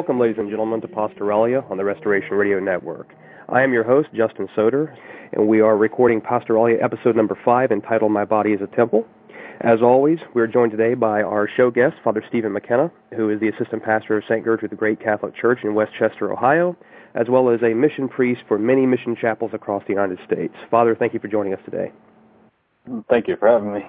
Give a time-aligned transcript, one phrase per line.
[0.00, 3.12] Welcome, ladies and gentlemen, to Pastoralia on the Restoration Radio Network.
[3.50, 4.96] I am your host, Justin Soder,
[5.34, 9.06] and we are recording Pastoralia episode number five entitled My Body is a Temple.
[9.60, 13.40] As always, we are joined today by our show guest, Father Stephen McKenna, who is
[13.40, 14.42] the assistant pastor of St.
[14.42, 16.74] Gertrude the Great Catholic Church in Westchester, Ohio,
[17.14, 20.54] as well as a mission priest for many mission chapels across the United States.
[20.70, 21.92] Father, thank you for joining us today.
[23.10, 23.84] Thank you for having me.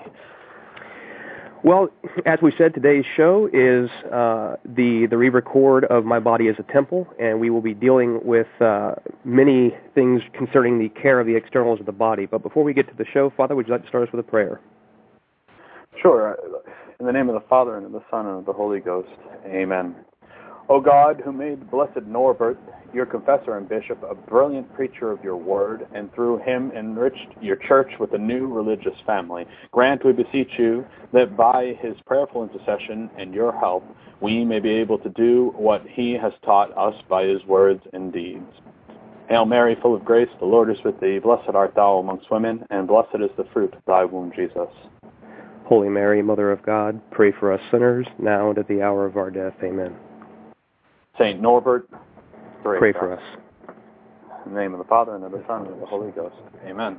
[1.63, 1.89] Well,
[2.25, 6.63] as we said, today's show is uh, the the re-record of My Body as a
[6.63, 11.35] Temple, and we will be dealing with uh, many things concerning the care of the
[11.35, 12.25] externals of the body.
[12.25, 14.25] But before we get to the show, Father, would you like to start us with
[14.25, 14.59] a prayer?
[16.01, 16.35] Sure.
[16.99, 19.09] In the name of the Father and of the Son and of the Holy Ghost.
[19.45, 19.95] Amen.
[20.67, 22.57] O God, who made blessed Norbert,
[22.93, 27.55] your confessor and bishop, a brilliant preacher of your word, and through him enriched your
[27.55, 33.09] church with a new religious family, grant, we beseech you, that by his prayerful intercession
[33.17, 33.83] and your help,
[34.21, 38.13] we may be able to do what he has taught us by his words and
[38.13, 38.45] deeds.
[39.29, 41.19] Hail Mary, full of grace, the Lord is with thee.
[41.19, 44.67] Blessed art thou amongst women, and blessed is the fruit of thy womb, Jesus.
[45.65, 49.15] Holy Mary, Mother of God, pray for us sinners, now and at the hour of
[49.15, 49.53] our death.
[49.63, 49.95] Amen.
[51.17, 51.87] Saint Norbert,
[52.63, 53.23] pray, pray for us.
[54.45, 56.35] In the name of the Father, and of the Son, and of the Holy Ghost.
[56.65, 56.97] Amen.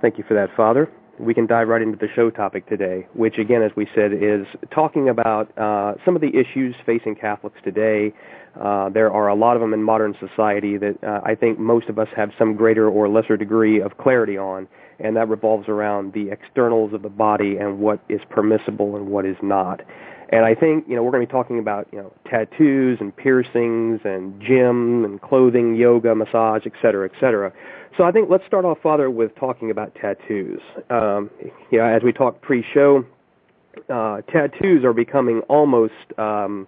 [0.00, 0.90] Thank you for that, Father.
[1.18, 4.46] We can dive right into the show topic today, which, again, as we said, is
[4.72, 8.12] talking about uh, some of the issues facing Catholics today.
[8.60, 11.88] Uh, there are a lot of them in modern society that uh, I think most
[11.88, 14.66] of us have some greater or lesser degree of clarity on,
[14.98, 19.24] and that revolves around the externals of the body and what is permissible and what
[19.24, 19.80] is not.
[20.34, 23.16] And I think, you know, we're going to be talking about, you know, tattoos and
[23.16, 27.52] piercings and gym and clothing, yoga, massage, et cetera, et cetera.
[27.96, 30.60] So I think let's start off, Father, with talking about tattoos.
[30.90, 31.30] Um,
[31.70, 33.06] you know, as we talked pre-show,
[33.88, 36.66] uh, tattoos are becoming almost, um,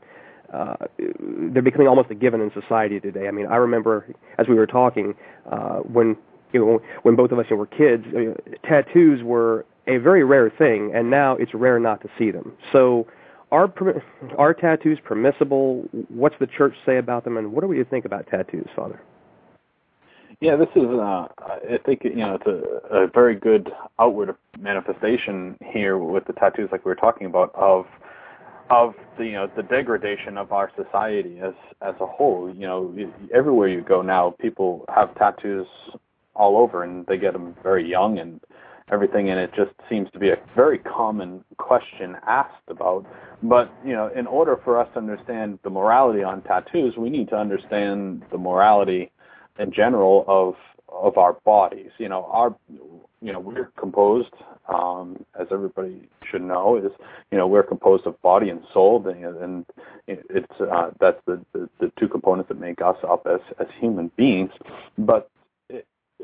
[0.53, 0.77] uh,
[1.19, 3.27] they're becoming almost a given in society today.
[3.27, 4.07] I mean, I remember
[4.39, 5.17] as we were talking,
[5.51, 6.17] uh, when,
[6.53, 8.33] you know, when both of us were kids, uh,
[8.65, 12.53] tattoos were a very rare thing, and now it's rare not to see them.
[12.73, 13.09] So,
[13.53, 13.73] are
[14.39, 15.89] are tattoos permissible?
[16.09, 19.01] What's the church say about them, and what do we think about tattoos, Father?
[20.41, 20.85] Yeah, this is.
[20.85, 26.33] Uh, I think you know it's a, a very good outward manifestation here with the
[26.33, 27.87] tattoos, like we were talking about, of
[28.69, 32.53] of the you know the degradation of our society as as a whole.
[32.53, 35.67] You know, everywhere you go now, people have tattoos
[36.35, 38.41] all over, and they get them very young and
[38.91, 43.07] everything, and it just seems to be a very common question asked about.
[43.43, 47.29] But you know, in order for us to understand the morality on tattoos, we need
[47.31, 49.11] to understand the morality
[49.59, 50.55] in general of
[50.89, 51.91] of our bodies.
[51.99, 54.33] You know, our you know we're composed,
[54.69, 56.93] um, as everybody should know, is
[57.31, 59.67] you know we're composed of body and soul, and
[60.07, 64.11] it's uh, that's the, the the two components that make us up as as human
[64.17, 64.51] beings.
[64.97, 65.31] But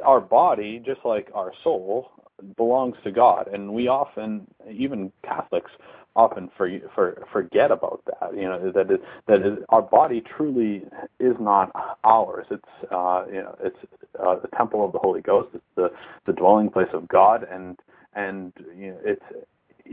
[0.04, 2.10] our body, just like our soul,
[2.56, 5.70] belongs to God, and we often, even Catholics,
[6.14, 8.36] often for, for, forget about that.
[8.36, 8.98] You know that is,
[9.28, 10.84] that is, our body truly
[11.18, 11.70] is not
[12.04, 12.46] ours.
[12.50, 13.76] It's uh, you know it's
[14.18, 15.50] uh, the temple of the Holy Ghost.
[15.54, 15.90] It's the
[16.26, 17.78] the dwelling place of God, and
[18.14, 19.22] and you know, it's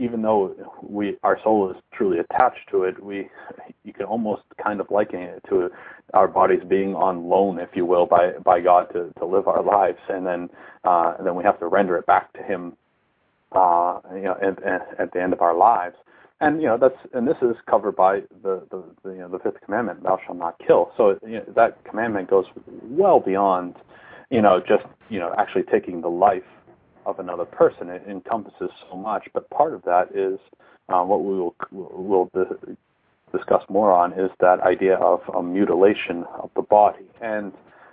[0.00, 3.28] even though we our soul is truly attached to it, we
[3.84, 5.68] you can almost kind of liken it to
[6.14, 9.62] our bodies being on loan, if you will, by by God to to live our
[9.62, 10.48] lives, and then
[10.84, 12.76] uh, and then we have to render it back to Him,
[13.52, 15.96] uh, you know, at, at the end of our lives.
[16.40, 19.38] And you know that's and this is covered by the the, the you know the
[19.38, 22.46] fifth commandment, "Thou shalt not kill." So you know, that commandment goes
[22.84, 23.76] well beyond,
[24.30, 26.42] you know, just you know actually taking the life
[27.10, 27.88] of another person.
[27.88, 30.38] It encompasses so much, but part of that is
[30.88, 32.30] uh, what we will will
[33.32, 37.52] discuss more on is that idea of a mutilation of the body, and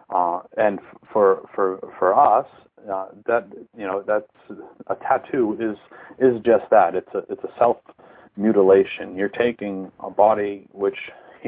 [0.09, 0.79] uh, and
[1.11, 2.47] for for for us,
[2.91, 3.47] uh, that
[3.77, 5.77] you know that's a tattoo is
[6.19, 6.95] is just that.
[6.95, 7.77] It's a it's a self
[8.35, 9.15] mutilation.
[9.15, 10.97] You're taking a body which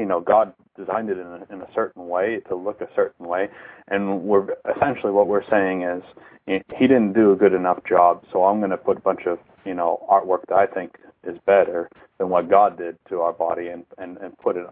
[0.00, 3.26] you know God designed it in a, in a certain way to look a certain
[3.26, 3.48] way,
[3.88, 6.02] and we're essentially what we're saying is
[6.46, 9.38] he didn't do a good enough job, so I'm going to put a bunch of
[9.66, 13.68] you know artwork that I think is better than what God did to our body
[13.68, 14.66] and and, and put it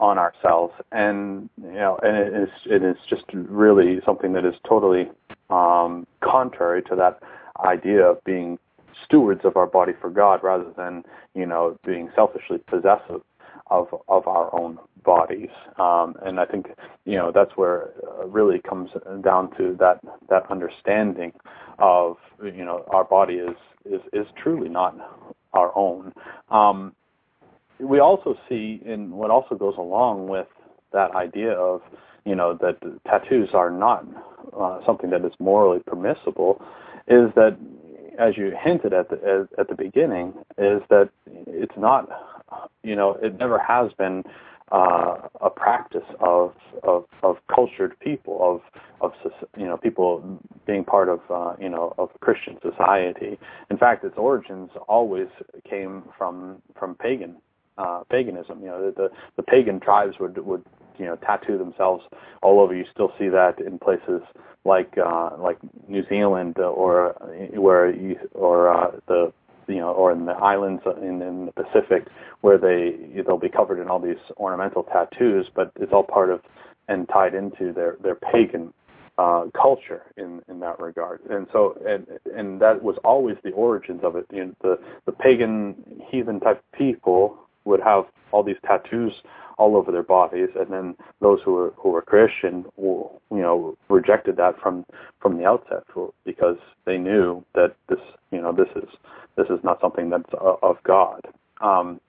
[0.00, 0.74] on ourselves.
[0.92, 5.10] And you know and it is it is just really something that is totally
[5.48, 7.20] um contrary to that
[7.64, 8.58] idea of being
[9.04, 11.04] stewards of our body for God rather than
[11.34, 13.22] you know being selfishly possessive
[13.68, 15.50] of of our own bodies.
[15.78, 16.66] Um and i think
[17.04, 18.90] you know that's where it really comes
[19.22, 21.32] down to that that understanding
[21.78, 24.96] of you know our body is is is truly not
[25.52, 26.12] our own.
[26.50, 26.94] Um
[27.80, 30.46] we also see in what also goes along with
[30.92, 31.82] that idea of
[32.24, 34.06] you know that tattoos are not
[34.58, 36.62] uh, something that is morally permissible
[37.08, 37.56] is that
[38.18, 42.08] as you hinted at the at the beginning is that it's not
[42.82, 44.22] you know it never has been
[44.72, 46.52] uh, a practice of,
[46.82, 49.12] of of cultured people of of
[49.56, 53.38] you know people being part of uh, you know of Christian society.
[53.70, 55.28] In fact, its origins always
[55.68, 57.36] came from from pagan
[57.78, 58.60] uh, paganism.
[58.60, 60.64] You know, the, the pagan tribes would would
[60.98, 62.04] you know tattoo themselves
[62.42, 62.74] all over.
[62.74, 64.22] You still see that in places
[64.64, 65.58] like uh, like
[65.88, 67.10] New Zealand or
[67.54, 69.32] where you, or uh, the
[69.68, 72.06] you know or in the islands in, in the Pacific
[72.40, 76.40] where they they'll be covered in all these ornamental tattoos, but it's all part of
[76.88, 78.72] and tied into their their pagan
[79.16, 81.20] uh, culture in in that regard.
[81.30, 82.06] And so and
[82.36, 84.26] and that was always the origins of it.
[84.32, 85.76] You know, the the pagan
[86.10, 89.12] heathen type people would have all these tattoos
[89.58, 94.36] all over their bodies, and then those who were who were Christian, you know, rejected
[94.36, 94.84] that from
[95.20, 95.84] from the outset
[96.24, 97.98] because they knew that this,
[98.30, 98.88] you know, this is
[99.36, 100.30] this is not something that's
[100.62, 101.20] of God.
[101.60, 102.00] Um,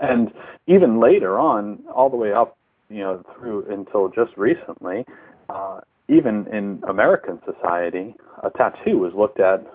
[0.00, 0.32] and
[0.66, 2.56] even later on, all the way up,
[2.88, 5.04] you know, through until just recently,
[5.48, 9.66] uh, even in American society, a tattoo was looked at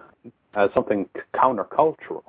[0.55, 2.23] as something countercultural.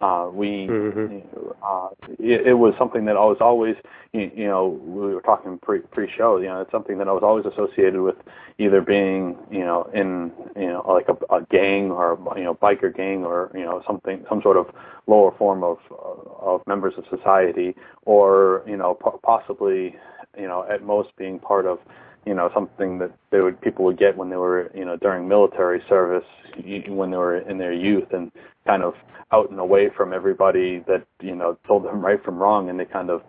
[0.00, 1.18] Uh, we, mm-hmm.
[1.62, 1.88] uh,
[2.18, 3.76] it, it was something that I was always,
[4.14, 6.38] you, you know, we were talking pre pre-show.
[6.38, 8.16] You know, it's something that I was always associated with
[8.58, 12.94] either being, you know, in, you know, like a, a gang or you know, biker
[12.96, 14.74] gang or you know, something, some sort of
[15.06, 15.78] lower form of
[16.40, 17.76] of members of society,
[18.06, 19.96] or you know, po- possibly,
[20.38, 21.78] you know, at most being part of
[22.26, 25.26] you know something that they would people would get when they were you know during
[25.28, 26.24] military service
[26.88, 28.30] when they were in their youth and
[28.66, 28.94] kind of
[29.32, 32.68] out and away from everybody that you know told them right from wrong.
[32.68, 33.22] And they kind of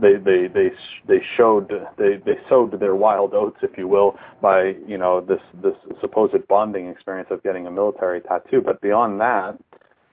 [0.00, 0.70] they they they
[1.06, 5.40] they showed they they sowed their wild oats if you will by you know this
[5.62, 8.62] this supposed bonding experience of getting a military tattoo.
[8.64, 9.58] But beyond that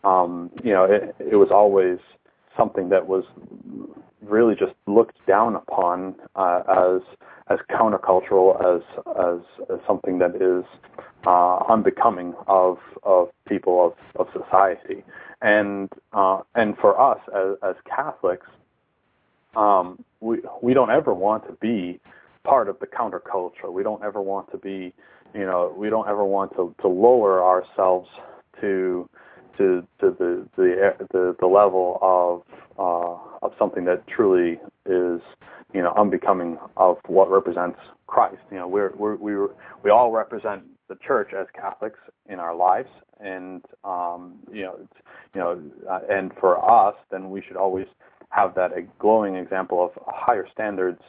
[0.03, 1.97] um you know it it was always
[2.57, 3.23] something that was
[4.21, 7.01] really just looked down upon uh, as
[7.47, 8.81] as countercultural as
[9.19, 10.65] as, as something that is
[11.25, 15.03] uh, unbecoming of of people of, of society,
[15.41, 18.47] and uh, and for us as, as Catholics,
[19.55, 21.99] um, we we don't ever want to be
[22.43, 23.71] part of the counterculture.
[23.71, 24.93] We don't ever want to be,
[25.33, 28.09] you know, we don't ever want to to lower ourselves
[28.61, 29.09] to
[29.57, 32.43] to to the the the, the level of
[32.77, 35.21] uh, of something that truly is
[35.73, 38.41] you know unbecoming of what represents Christ.
[38.51, 39.35] You know, we're we're we
[39.83, 44.79] we all represent the church as Catholics in our lives, and um, you know,
[45.33, 47.87] you know, uh, and for us, then we should always
[48.29, 51.01] have that a glowing example of higher standards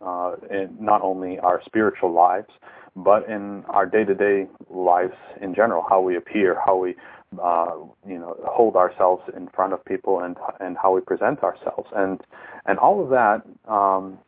[0.00, 2.48] uh, in not only our spiritual lives,
[2.96, 6.94] but in our day-to-day lives in general, how we appear, how we
[7.42, 7.72] uh,
[8.06, 12.20] you know hold ourselves in front of people and and how we present ourselves and
[12.66, 14.18] and all of that um,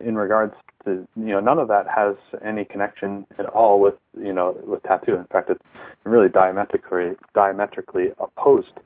[0.00, 0.54] in regards
[0.84, 4.82] to you know none of that has any connection at all with you know with
[4.82, 5.62] tattoo in fact it's
[6.04, 8.78] really diametrically diametrically opposed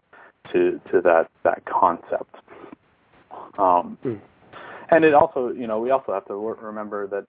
[0.52, 2.36] to to that that concept
[3.58, 4.20] um, mm.
[4.90, 7.24] and it also you know we also have to remember that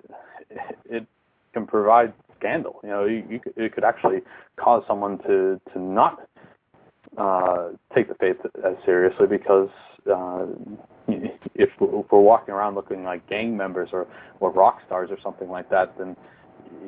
[0.89, 1.05] it
[1.53, 2.79] can provide scandal.
[2.83, 4.21] You know, you, you it could actually
[4.57, 6.27] cause someone to to not
[7.17, 9.69] uh, take the faith as seriously because
[10.12, 10.45] uh,
[11.07, 14.07] if, we're walking around looking like gang members or
[14.39, 16.15] or rock stars or something like that, then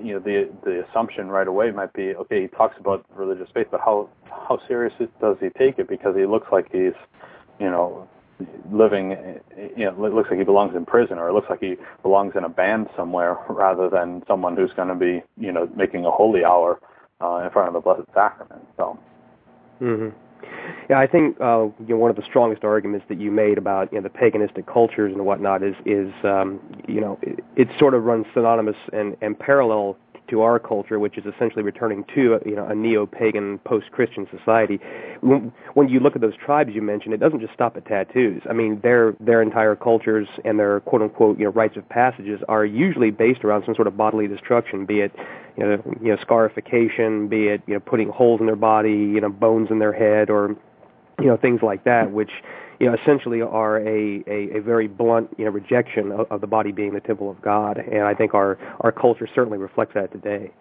[0.03, 3.67] you know the the assumption right away might be okay he talks about religious faith
[3.71, 5.87] but how how serious does he take it?
[5.87, 6.93] Because he looks like he's
[7.59, 8.07] you know
[8.71, 9.11] living
[9.75, 12.33] you know it looks like he belongs in prison or it looks like he belongs
[12.35, 16.11] in a band somewhere rather than someone who's going to be you know making a
[16.11, 16.79] holy hour
[17.21, 18.65] uh, in front of the blessed sacrament.
[18.77, 18.97] So
[19.81, 20.13] mhm
[20.89, 23.91] yeah, I think uh, you know one of the strongest arguments that you made about
[23.91, 27.93] you know the paganistic cultures and whatnot is is um, you know it, it sort
[27.93, 29.97] of runs synonymous and, and parallel
[30.29, 34.79] to our culture, which is essentially returning to you know a neo-pagan, post-Christian society.
[35.21, 38.41] When, when you look at those tribes you mentioned, it doesn't just stop at tattoos.
[38.49, 42.65] I mean, their their entire cultures and their quote-unquote you know rites of passages are
[42.65, 45.11] usually based around some sort of bodily destruction, be it
[45.57, 49.21] you know you know scarification, be it you know putting holes in their body, you
[49.21, 50.55] know bones in their head, or
[51.19, 52.31] you know things like that, which
[52.79, 56.47] you know, essentially are a, a, a very blunt, you know, rejection of, of the
[56.47, 57.77] body being the temple of God.
[57.77, 60.51] And I think our, our culture certainly reflects that today.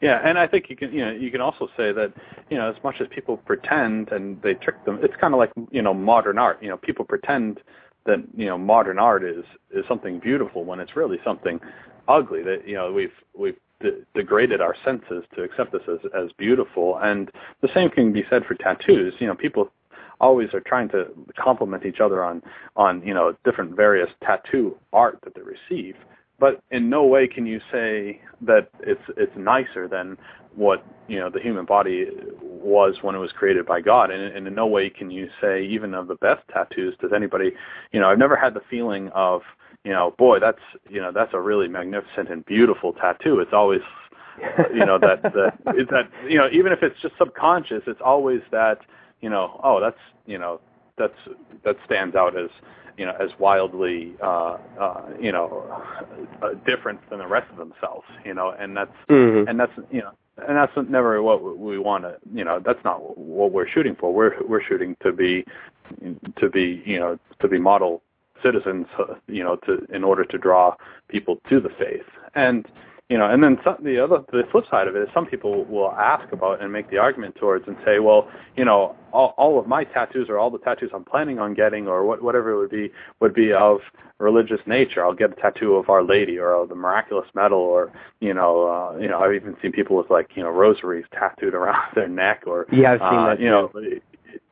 [0.00, 2.12] Yeah, and I think you can you know you can also say that
[2.50, 5.50] you know as much as people pretend and they trick them, it's kind of like
[5.72, 6.62] you know modern art.
[6.62, 7.60] You know, people pretend
[8.06, 11.58] that you know modern art is is something beautiful when it's really something
[12.06, 12.44] ugly.
[12.44, 16.98] That you know we've we've de- degraded our senses to accept this as as beautiful,
[16.98, 19.14] and the same can be said for tattoos.
[19.18, 19.72] You know, people
[20.20, 21.06] always are trying to
[21.38, 22.42] complement each other on
[22.76, 25.94] on you know different various tattoo art that they receive.
[26.40, 30.16] But in no way can you say that it's it's nicer than
[30.54, 32.06] what you know the human body
[32.40, 34.10] was when it was created by God.
[34.10, 37.52] And, and in no way can you say even of the best tattoos does anybody
[37.92, 39.42] you know I've never had the feeling of
[39.84, 43.40] you know boy that's you know that's a really magnificent and beautiful tattoo.
[43.40, 43.80] It's always
[44.72, 48.78] you know that that that you know even if it's just subconscious it's always that
[49.20, 50.60] you know, oh, that's you know,
[50.96, 51.18] that's
[51.64, 52.50] that stands out as
[52.96, 55.82] you know as wildly uh, uh, you know
[56.42, 58.06] uh, different than the rest of themselves.
[58.24, 59.48] You know, and that's mm-hmm.
[59.48, 60.12] and that's you know.
[60.46, 62.60] And that's never what we want to, you know.
[62.64, 64.14] That's not what we're shooting for.
[64.14, 65.44] We're we're shooting to be,
[66.36, 68.02] to be, you know, to be model
[68.40, 70.76] citizens, uh, you know, to in order to draw
[71.08, 72.06] people to the faith.
[72.36, 72.66] And
[73.08, 75.64] you know, and then some, the other, the flip side of it is some people
[75.64, 79.58] will ask about and make the argument towards and say, well, you know, all, all
[79.58, 82.58] of my tattoos or all the tattoos I'm planning on getting or what, whatever it
[82.58, 83.78] would be would be of
[84.18, 85.02] religious nature.
[85.02, 88.68] I'll get a tattoo of Our Lady or of the miraculous medal or you know,
[88.68, 92.08] uh, you know, I've even seen people with like you know rosaries tattooed around their
[92.08, 93.40] neck or yeah, I've seen uh, that.
[93.40, 93.72] You know,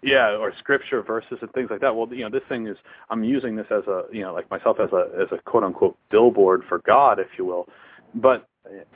[0.03, 1.95] yeah, or scripture verses and things like that.
[1.95, 2.77] Well, you know, this thing is
[3.11, 5.99] I'm using this as a you know like myself as a as a quote unquote
[6.11, 7.69] billboard for God, if you will
[8.17, 8.49] but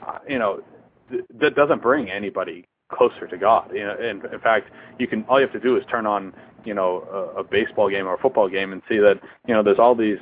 [0.05, 0.61] uh, you know
[1.09, 3.71] th- that doesn't bring anybody closer to God.
[3.73, 6.33] You know, in, in fact, you can all you have to do is turn on
[6.65, 9.63] you know a, a baseball game or a football game and see that you know
[9.63, 10.19] there's all these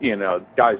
[0.00, 0.78] you know guys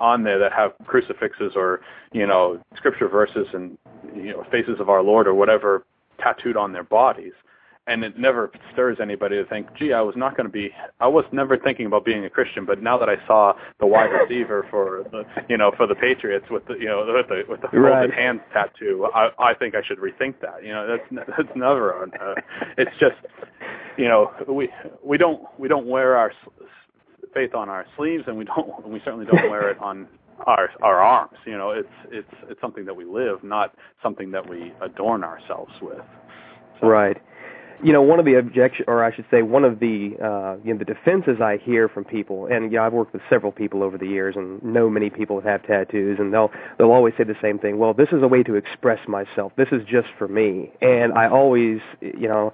[0.00, 1.80] on there that have crucifixes or
[2.12, 3.76] you know scripture verses and
[4.14, 5.84] you know faces of our Lord or whatever
[6.18, 7.32] tattooed on their bodies
[7.88, 11.06] and it never stirs anybody to think, gee, I was not going to be, I
[11.06, 14.66] was never thinking about being a Christian, but now that I saw the wide receiver
[14.70, 17.68] for the, you know, for the Patriots with the, you know, with the with the
[17.68, 18.12] folded right.
[18.12, 20.64] hands tattoo, I I think I should rethink that.
[20.64, 22.02] You know, that's that's never.
[22.02, 22.34] Uh,
[22.76, 23.16] it's just,
[23.96, 24.68] you know, we
[25.04, 26.32] we don't we don't wear our
[27.32, 30.08] faith on our sleeves, and we don't and we certainly don't wear it on
[30.46, 31.38] our our arms.
[31.46, 35.72] You know, it's it's it's something that we live, not something that we adorn ourselves
[35.80, 36.02] with.
[36.80, 37.16] So, right
[37.82, 40.72] you know, one of the objection, or I should say, one of the uh, you
[40.72, 43.98] know the defenses I hear from people, and yeah, I've worked with several people over
[43.98, 47.36] the years, and know many people that have tattoos, and they'll they'll always say the
[47.42, 47.78] same thing.
[47.78, 49.52] Well, this is a way to express myself.
[49.56, 52.52] This is just for me, and I always, you know,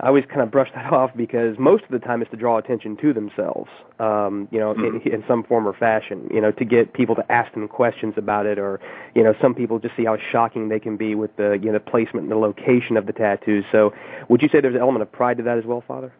[0.00, 2.58] I always kind of brush that off because most of the time it's to draw
[2.58, 5.08] attention to themselves, um, you know, mm-hmm.
[5.08, 8.14] in, in some form or fashion, you know, to get people to ask them questions
[8.16, 8.80] about it, or
[9.14, 11.72] you know, some people just see how shocking they can be with the you know
[11.72, 13.64] the placement and the location of the tattoos.
[13.72, 13.92] So,
[14.28, 16.12] would you say there's an element of pride to that as well, Father?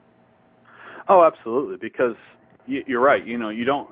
[1.08, 2.16] Oh, absolutely, because
[2.66, 3.26] you're right.
[3.26, 3.90] You know, you don't,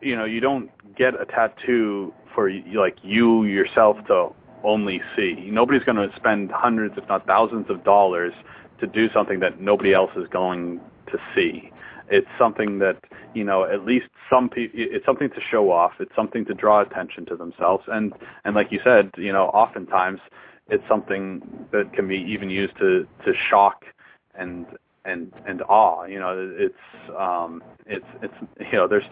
[0.00, 4.30] you know, you don't get a tattoo for like you yourself to
[4.62, 5.48] only see.
[5.50, 8.32] Nobody's going to spend hundreds, if not thousands, of dollars
[8.80, 11.70] to do something that nobody else is going to see.
[12.10, 12.98] It's something that
[13.34, 14.78] you know at least some people.
[14.78, 15.92] It's something to show off.
[16.00, 17.84] It's something to draw attention to themselves.
[17.88, 18.12] And
[18.44, 20.20] and like you said, you know, oftentimes
[20.68, 23.84] it's something that can be even used to to shock
[24.34, 24.66] and
[25.04, 26.04] and and awe.
[26.04, 26.74] You know, it's
[27.18, 29.04] um, it's it's you know, there's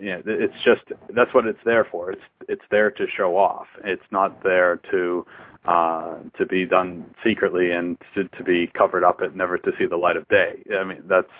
[0.00, 0.82] you know, it's just
[1.14, 2.12] that's what it's there for.
[2.12, 3.66] It's it's there to show off.
[3.84, 5.26] It's not there to
[5.64, 9.86] uh, to be done secretly and to, to be covered up and never to see
[9.86, 10.62] the light of day.
[10.76, 11.30] I mean, that's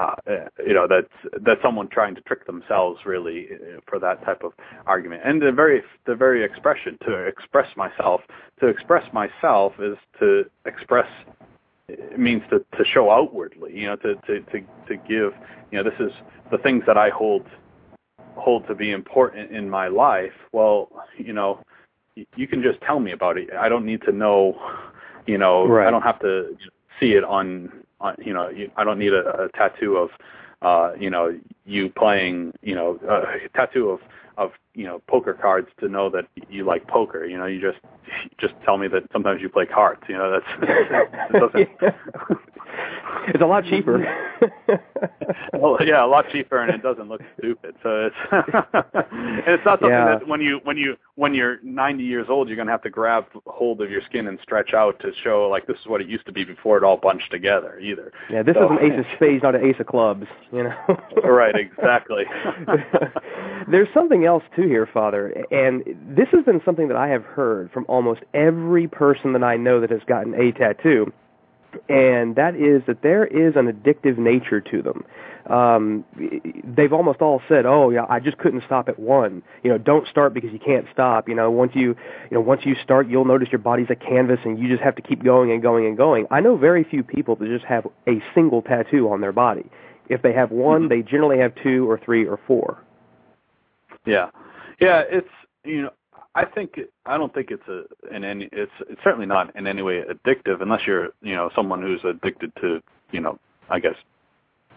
[0.00, 0.14] uh,
[0.66, 4.52] you know that's that's someone trying to trick themselves really uh, for that type of
[4.86, 8.22] argument and the very the very expression to express myself
[8.60, 11.08] to express myself is to express
[11.88, 15.34] it means to to show outwardly you know to to to to give
[15.70, 16.12] you know this is
[16.50, 17.46] the things that I hold
[18.36, 20.88] hold to be important in my life well
[21.18, 21.60] you know
[22.14, 24.60] you can just tell me about it I don't need to know
[25.26, 25.86] you know right.
[25.86, 26.56] I don't have to
[26.98, 30.10] see it on on you know you, I don't need a, a tattoo of
[30.62, 34.00] uh you know you playing you know a tattoo of
[34.36, 37.78] of you know poker cards to know that you like poker you know you just
[38.38, 40.46] just tell me that sometimes you play cards you know that's
[41.34, 41.68] it doesn't
[43.28, 43.98] it's a lot cheaper.
[45.52, 47.74] well, yeah, a lot cheaper, and it doesn't look stupid.
[47.82, 50.18] So it's and it's not something Yeah.
[50.18, 53.26] that when you when you when you're 90 years old, you're gonna have to grab
[53.46, 56.24] hold of your skin and stretch out to show like this is what it used
[56.26, 58.12] to be before it all bunched together either.
[58.30, 60.26] yeah, this So- is an ace of spades, not an ace of clubs.
[60.52, 60.74] You know.
[61.24, 62.24] right, exactly.
[63.68, 65.82] There's something else too here, Father, and
[66.16, 69.80] this has been something that I have heard from almost every person that I know
[69.80, 71.12] that has gotten a tattoo,
[71.88, 75.04] and that is that there is an addictive nature to them.
[75.46, 76.04] Um,
[76.64, 80.06] they've almost all said, "Oh, yeah, I just couldn't stop at one." You know, don't
[80.06, 81.28] start because you can't stop.
[81.28, 81.88] You know, once you,
[82.30, 84.96] you know, once you start, you'll notice your body's a canvas, and you just have
[84.96, 86.26] to keep going and going and going.
[86.30, 89.66] I know very few people that just have a single tattoo on their body.
[90.08, 92.78] If they have one, they generally have two or three or four.
[94.04, 94.30] Yeah,
[94.80, 95.02] yeah.
[95.08, 95.28] It's
[95.64, 95.90] you know,
[96.34, 97.84] I think I don't think it's a
[98.14, 98.48] in any.
[98.52, 102.52] It's it's certainly not in any way addictive unless you're you know someone who's addicted
[102.60, 102.80] to
[103.12, 103.94] you know I guess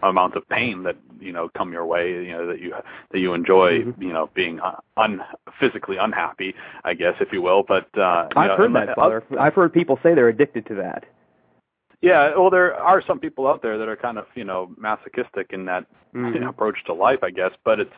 [0.02, 2.74] amount of pain that you know come your way you know that you
[3.10, 4.02] that you enjoy Mhm.
[4.02, 4.60] you know being
[4.98, 5.22] un,
[5.58, 9.22] physically unhappy I guess if you will but uh I've know, heard that, Father.
[9.40, 11.04] I've heard people say they're addicted to that.
[12.02, 15.52] yeah well there are some people out there that are kind of you know masochistic
[15.54, 16.48] in that Mhm.
[16.48, 17.52] approach to life, I guess.
[17.64, 17.94] But it's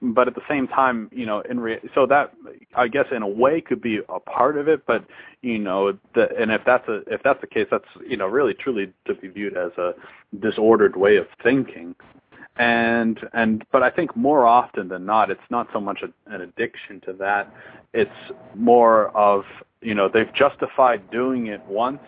[0.00, 2.32] but at the same time, you know, in re- so that
[2.76, 4.86] I guess in a way could be a part of it.
[4.86, 5.04] But
[5.42, 8.54] you know, the, and if that's a if that's the case, that's you know really
[8.54, 9.94] truly to be viewed as a
[10.40, 11.94] disordered way of thinking.
[12.56, 16.42] And and but I think more often than not, it's not so much a, an
[16.42, 17.52] addiction to that.
[17.92, 18.10] It's
[18.54, 19.44] more of
[19.80, 22.02] you know they've justified doing it once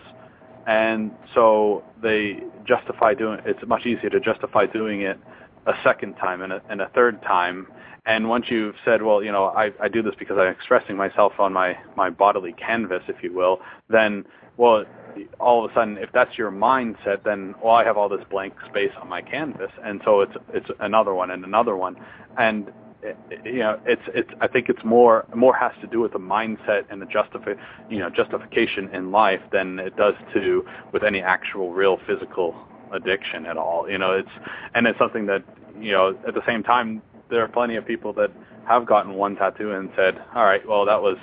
[0.67, 5.19] and so they justify doing it's much easier to justify doing it
[5.67, 7.67] a second time and a, and a third time.
[8.07, 11.35] And once you've said well you know I, I do this because i'm expressing myself
[11.39, 14.25] on my my bodily canvas if you will then
[14.57, 14.85] well
[15.39, 18.55] all of a sudden if that's your mindset then well i have all this blank
[18.69, 19.71] space on my canvas.
[19.85, 21.97] And so it's it's another one and another one.
[22.39, 22.73] And
[23.45, 26.85] you know it's it's i think it's more more has to do with the mindset
[26.91, 27.55] and the justify
[27.89, 32.55] you know justification in life than it does to with any actual real physical
[32.93, 33.89] addiction at all.
[33.91, 34.31] You know it's
[34.75, 35.43] and it's something that
[35.79, 38.31] you know at the same time there are plenty of people that
[38.67, 41.17] have gotten one tattoo and said all right well that was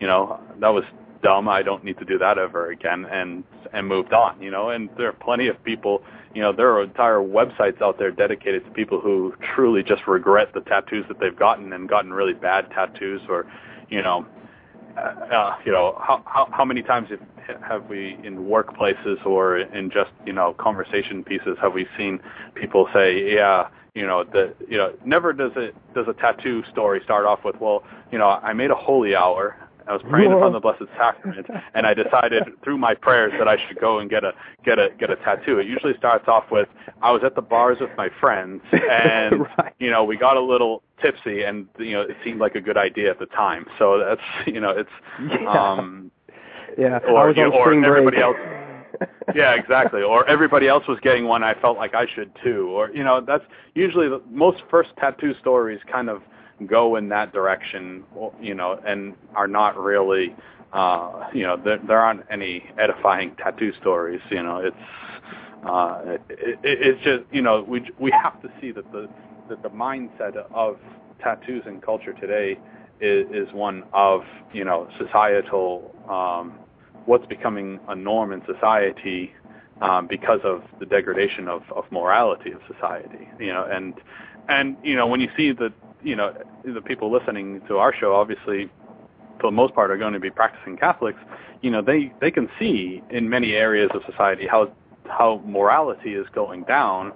[0.00, 0.84] you know that was
[1.22, 1.48] dumb.
[1.48, 4.70] I don't need to do that ever again and and moved on you know?
[4.70, 6.02] And there are plenty of people
[6.34, 10.52] you know there are entire websites out there dedicated to people who truly just regret
[10.52, 13.46] the tattoos that they've gotten and gotten really bad tattoos or
[13.88, 14.26] you know
[14.96, 17.08] uh, uh, you know how, how how many times
[17.46, 22.20] have, have we in workplaces or in just you know conversation pieces have we seen
[22.54, 27.00] people say yeah you know the you know never does it does a tattoo story
[27.02, 30.52] start off with well you know I made a holy hour I was praying upon
[30.52, 34.24] the Blessed Sacrament, and I decided through my prayers that I should go and get
[34.24, 34.32] a
[34.64, 35.58] get a get a tattoo.
[35.58, 36.68] It usually starts off with
[37.02, 39.72] I was at the bars with my friends, and Right.
[39.78, 42.76] you know we got a little tipsy, and you know it seemed like a good
[42.78, 43.66] idea at the time.
[43.78, 45.48] So that's you know it's Yeah.
[45.50, 46.10] um
[46.78, 48.24] yeah, I or, was you know, or everybody break.
[48.24, 48.36] else
[49.34, 50.02] yeah, exactly.
[50.02, 52.68] Or everybody else was getting one, I felt like I should too.
[52.70, 53.44] Or you know, that's
[53.74, 56.22] usually the most first tattoo stories kind of
[56.66, 58.04] go in that direction,
[58.40, 60.34] you know, and are not really,
[60.72, 64.20] uh, you know, there, there aren't any edifying tattoo stories.
[64.30, 64.76] You know, it's
[65.66, 69.08] uh, it, it, it's just you know we we have to see that the
[69.48, 70.78] that the mindset of
[71.22, 72.58] tattoos in culture today
[73.00, 76.58] is, is one of you know societal um,
[77.06, 79.32] what's becoming a norm in society
[79.80, 83.28] um, because of the degradation of, of morality of society.
[83.38, 83.94] You know, and
[84.48, 85.72] and you know when you see that
[86.04, 88.70] you know the people listening to our show, obviously
[89.40, 91.18] for the most part are going to be practicing Catholics.
[91.62, 94.72] You know, they they can see in many areas of society how
[95.06, 97.12] how morality is going down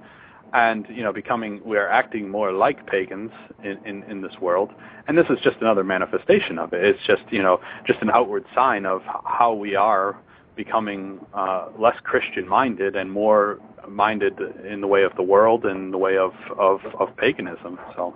[0.55, 3.31] and you know becoming we're acting more like pagans
[3.63, 4.71] in, in in this world
[5.07, 8.45] and this is just another manifestation of it it's just you know just an outward
[8.55, 10.17] sign of how we are
[10.57, 15.93] becoming uh less christian minded and more minded in the way of the world and
[15.93, 17.79] the way of of, of paganism.
[17.97, 18.15] So.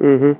[0.00, 0.38] Mhm.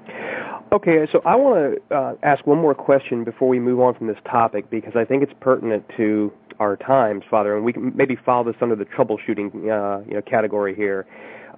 [0.71, 4.07] Okay, so I want to uh, ask one more question before we move on from
[4.07, 8.17] this topic because I think it's pertinent to our times, Father, and we can maybe
[8.17, 11.07] file this under the troubleshooting uh, you know category here.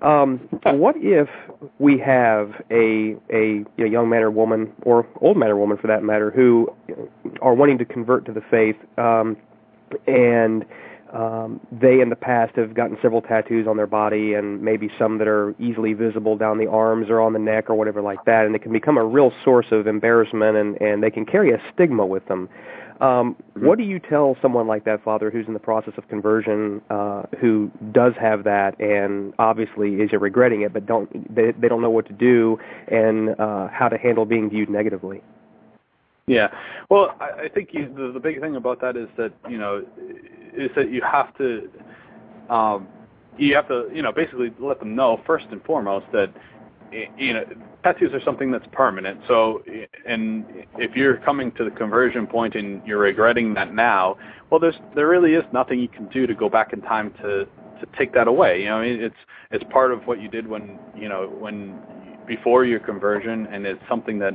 [0.02, 1.28] Um, what if
[1.78, 5.88] we have a a know, young man or woman, or old man or woman for
[5.88, 6.72] that matter, who
[7.42, 9.36] are wanting to convert to the faith, um,
[10.06, 10.64] and
[11.12, 15.18] um, they in the past have gotten several tattoos on their body, and maybe some
[15.18, 18.46] that are easily visible down the arms or on the neck or whatever like that,
[18.46, 21.60] and it can become a real source of embarrassment, and and they can carry a
[21.72, 22.48] stigma with them.
[23.00, 23.66] Um, mm-hmm.
[23.66, 27.22] What do you tell someone like that, Father, who's in the process of conversion, uh,
[27.40, 31.90] who does have that, and obviously is regretting it, but don't they, they don't know
[31.90, 35.22] what to do and uh, how to handle being viewed negatively?
[36.30, 36.48] Yeah,
[36.90, 39.84] well, I, I think you, the, the big thing about that is that you know
[40.56, 41.68] is that you have to
[42.48, 42.88] um,
[43.36, 46.32] you have to you know basically let them know first and foremost that
[47.18, 47.44] you know,
[47.82, 49.20] tattoos are something that's permanent.
[49.28, 49.62] So,
[50.06, 50.44] and
[50.76, 54.16] if you're coming to the conversion point and you're regretting that now,
[54.50, 57.46] well, there's there really is nothing you can do to go back in time to
[57.46, 58.62] to take that away.
[58.62, 59.16] You know, it's
[59.50, 61.80] it's part of what you did when you know when
[62.26, 64.34] before your conversion, and it's something that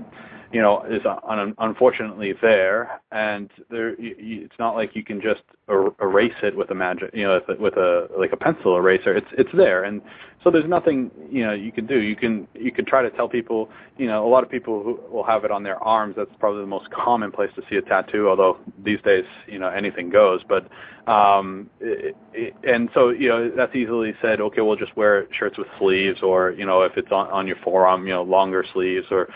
[0.55, 5.43] you know is uh, un- unfortunately there, and there it's not like you can just
[5.67, 9.15] erase it with a magic, you know, with a like a pencil eraser.
[9.15, 10.01] It's it's there, and
[10.43, 11.99] so there's nothing you know you can do.
[11.99, 14.99] You can you can try to tell people, you know, a lot of people who
[15.11, 16.15] will have it on their arms.
[16.17, 18.29] That's probably the most common place to see a tattoo.
[18.29, 20.41] Although these days, you know, anything goes.
[20.47, 20.69] But
[21.11, 24.41] um, it, it, and so you know that's easily said.
[24.41, 27.57] Okay, we'll just wear shirts with sleeves, or you know, if it's on on your
[27.63, 29.29] forearm, you know, longer sleeves, or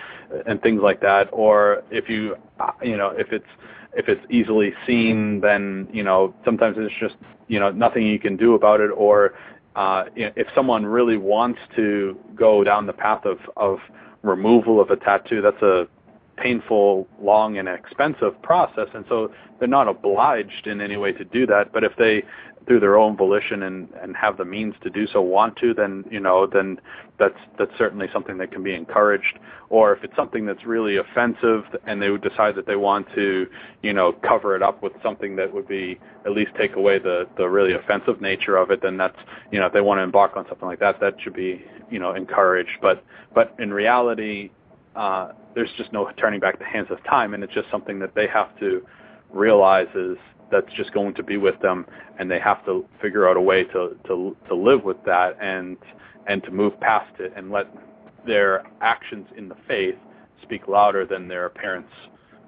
[0.46, 1.28] and things like that.
[1.32, 2.36] Or if you
[2.84, 3.48] you know if it's
[3.93, 7.15] if it's easily seen, then you know sometimes it's just
[7.47, 9.34] you know nothing you can do about it, or
[9.75, 13.80] uh, if someone really wants to go down the path of, of
[14.23, 15.88] removal of a tattoo, that's a
[16.38, 21.45] painful, long, and expensive process, and so they're not obliged in any way to do
[21.45, 21.71] that.
[21.71, 22.23] But if they
[22.69, 26.05] through their own volition and, and have the means to do so want to, then
[26.12, 26.79] you know then
[27.17, 29.39] that's that's certainly something that can be encouraged.
[29.69, 33.47] Or if it's something that's really offensive and they would decide that they want to
[33.82, 37.27] you know cover it up with something that would be at least take away the
[37.38, 39.17] the really offensive nature of it, then that's
[39.51, 41.97] you know if they want to embark on something like that, that should be you
[41.97, 42.77] know encouraged.
[42.84, 43.03] But
[43.34, 44.51] but in reality,
[44.95, 48.13] uh, there's just no turning back the hands of time, and it's just something that
[48.13, 48.86] they have to
[49.32, 50.17] realize is
[50.51, 51.85] that's just going to be with them,
[52.17, 55.77] and they have to figure out a way to to to live with that and
[56.27, 57.67] and to move past it and let
[58.25, 59.95] their actions in the faith
[60.41, 61.91] speak louder than their appearance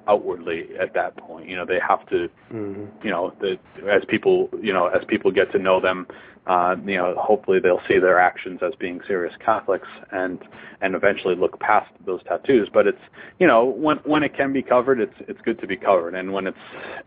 [0.08, 1.48] outwardly at that point.
[1.48, 2.86] You know, they have to, mm-hmm.
[3.04, 3.58] you know, the,
[3.90, 6.08] as people, you know, as people get to know them,
[6.48, 10.40] uh, you know, hopefully they'll see their actions as being serious Catholics and
[10.82, 12.68] and eventually look past those tattoos.
[12.74, 13.02] But it's,
[13.40, 16.34] you know, when when it can be covered, it's it's good to be covered, and
[16.34, 16.58] when it's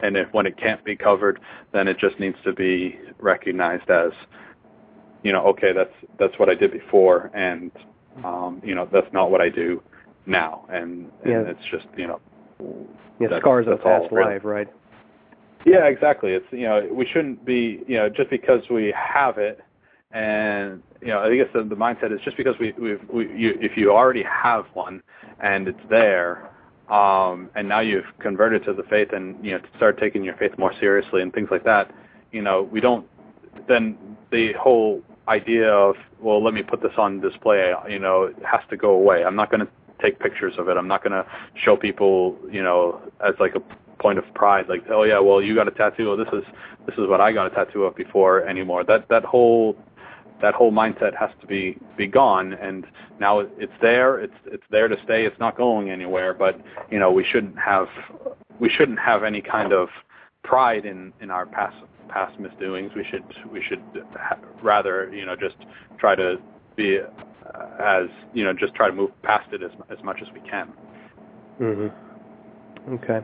[0.00, 1.40] and if when it can't be covered,
[1.72, 4.12] then it just needs to be recognized as,
[5.24, 7.72] you know, okay, that's that's what I did before, and
[8.22, 9.82] um, you know, that's not what I do
[10.26, 11.50] now, and, and yeah.
[11.50, 12.20] it's just, you know,
[13.18, 14.68] yeah, scars of past life, right?
[15.64, 16.32] Yeah, exactly.
[16.32, 19.60] It's you know we shouldn't be you know just because we have it,
[20.12, 23.58] and you know I guess the, the mindset is just because we we've, we you,
[23.60, 25.02] if you already have one
[25.40, 26.50] and it's there,
[26.90, 30.52] um, and now you've converted to the faith and you know start taking your faith
[30.58, 31.90] more seriously and things like that,
[32.30, 33.06] you know we don't
[33.66, 33.96] then
[34.30, 38.76] the whole idea of well let me put this on display you know has to
[38.76, 39.24] go away.
[39.24, 39.72] I'm not going to
[40.02, 40.76] take pictures of it.
[40.76, 41.24] I'm not going to
[41.54, 43.62] show people, you know, as like a
[44.04, 46.16] point of pride, like, oh yeah, well you got a tattoo.
[46.16, 46.44] This is
[46.86, 48.84] this is what I got a tattoo of before anymore.
[48.84, 49.76] That that whole
[50.42, 52.84] that whole mindset has to be be gone and
[53.20, 57.10] now it's there it's it's there to stay it's not going anywhere but you know
[57.10, 57.86] we shouldn't have
[58.58, 59.88] we shouldn't have any kind of
[60.42, 61.76] pride in in our past
[62.08, 63.82] past misdoings we should we should
[64.18, 65.56] ha- rather you know just
[65.98, 66.36] try to
[66.76, 66.98] be
[67.78, 70.72] as you know, just try to move past it as as much as we can.
[71.60, 72.03] Mm-hmm.
[72.86, 73.20] Okay.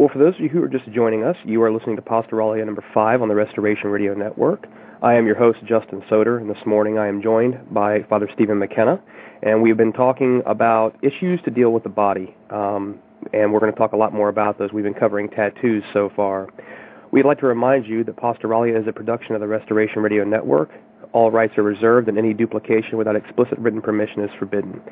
[0.00, 2.64] Well, for those of you who are just joining us, you are listening to Pastoralia
[2.64, 4.66] number five on the Restoration Radio Network.
[5.00, 8.58] I am your host, Justin Soder, and this morning I am joined by Father Stephen
[8.58, 9.00] McKenna,
[9.42, 12.34] and we've been talking about issues to deal with the body.
[12.50, 12.98] Um,
[13.32, 14.72] and we're going to talk a lot more about those.
[14.72, 16.48] We've been covering tattoos so far.
[17.12, 20.70] We'd like to remind you that Pastoralia is a production of the Restoration Radio Network
[21.16, 24.82] All rights are reserved, and any duplication without explicit written permission is forbidden.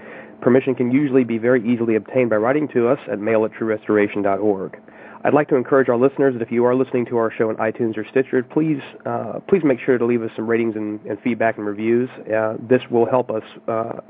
[0.40, 4.80] Permission can usually be very easily obtained by writing to us at mail at truerestoration.org.
[5.22, 7.56] I'd like to encourage our listeners that if you are listening to our show on
[7.56, 11.20] iTunes or Stitcher, please uh, please make sure to leave us some ratings and, and
[11.20, 12.08] feedback and reviews.
[12.34, 14.00] Uh, this will help us, uh,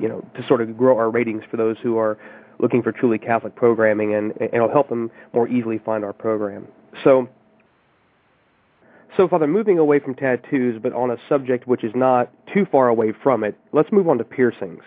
[0.00, 2.18] you know, to sort of grow our ratings for those who are
[2.60, 6.68] looking for truly Catholic programming, and, and it'll help them more easily find our program.
[7.02, 7.28] So,
[9.16, 12.88] so Father, moving away from tattoos, but on a subject which is not too far
[12.88, 14.82] away from it, let's move on to piercings.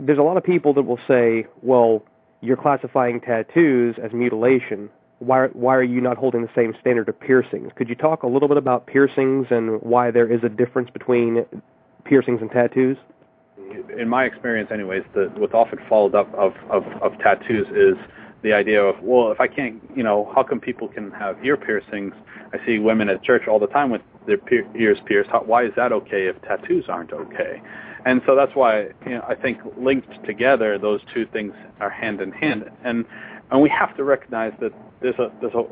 [0.00, 2.04] There's a lot of people that will say, well
[2.44, 4.90] you're classifying tattoos as mutilation.
[5.18, 7.72] Why, why are you not holding the same standard of piercings?
[7.74, 11.46] Could you talk a little bit about piercings and why there is a difference between
[12.04, 12.98] piercings and tattoos?
[13.98, 17.96] In my experience, anyways, the, what's often followed up of, of, of tattoos is
[18.44, 21.56] the idea of, well, if I can't, you know, how come people can have ear
[21.56, 22.12] piercings?
[22.52, 24.38] I see women at church all the time with their
[24.76, 25.30] ears pierced.
[25.30, 27.62] How, why is that okay if tattoos aren't okay?
[28.04, 32.20] And so that's why you know, I think linked together, those two things are hand
[32.20, 32.70] in hand.
[32.84, 33.06] And
[33.50, 35.64] and we have to recognize that there's a there's a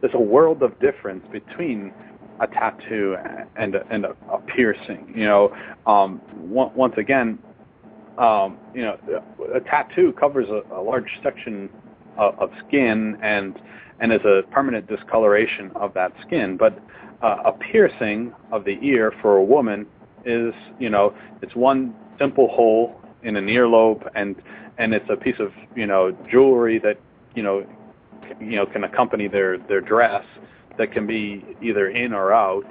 [0.00, 1.92] there's a world of difference between
[2.38, 3.16] a tattoo
[3.56, 5.12] and a, and a, a piercing.
[5.16, 7.40] You know, um, once again,
[8.18, 8.96] um, you know,
[9.52, 11.68] a tattoo covers a, a large section
[12.20, 13.58] of, skin and
[14.00, 16.56] and is a permanent discoloration of that skin.
[16.56, 16.78] But
[17.22, 19.86] uh, a piercing of the ear for a woman
[20.24, 24.36] is, you know, it's one simple hole in an earlobe, and
[24.78, 26.98] and it's a piece of, you know, jewelry that,
[27.34, 27.66] you know,
[28.40, 30.24] you know, can accompany their their dress
[30.78, 32.64] that can be either in or out,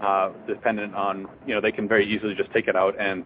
[0.00, 3.24] uh, dependent on, you know, they can very easily just take it out and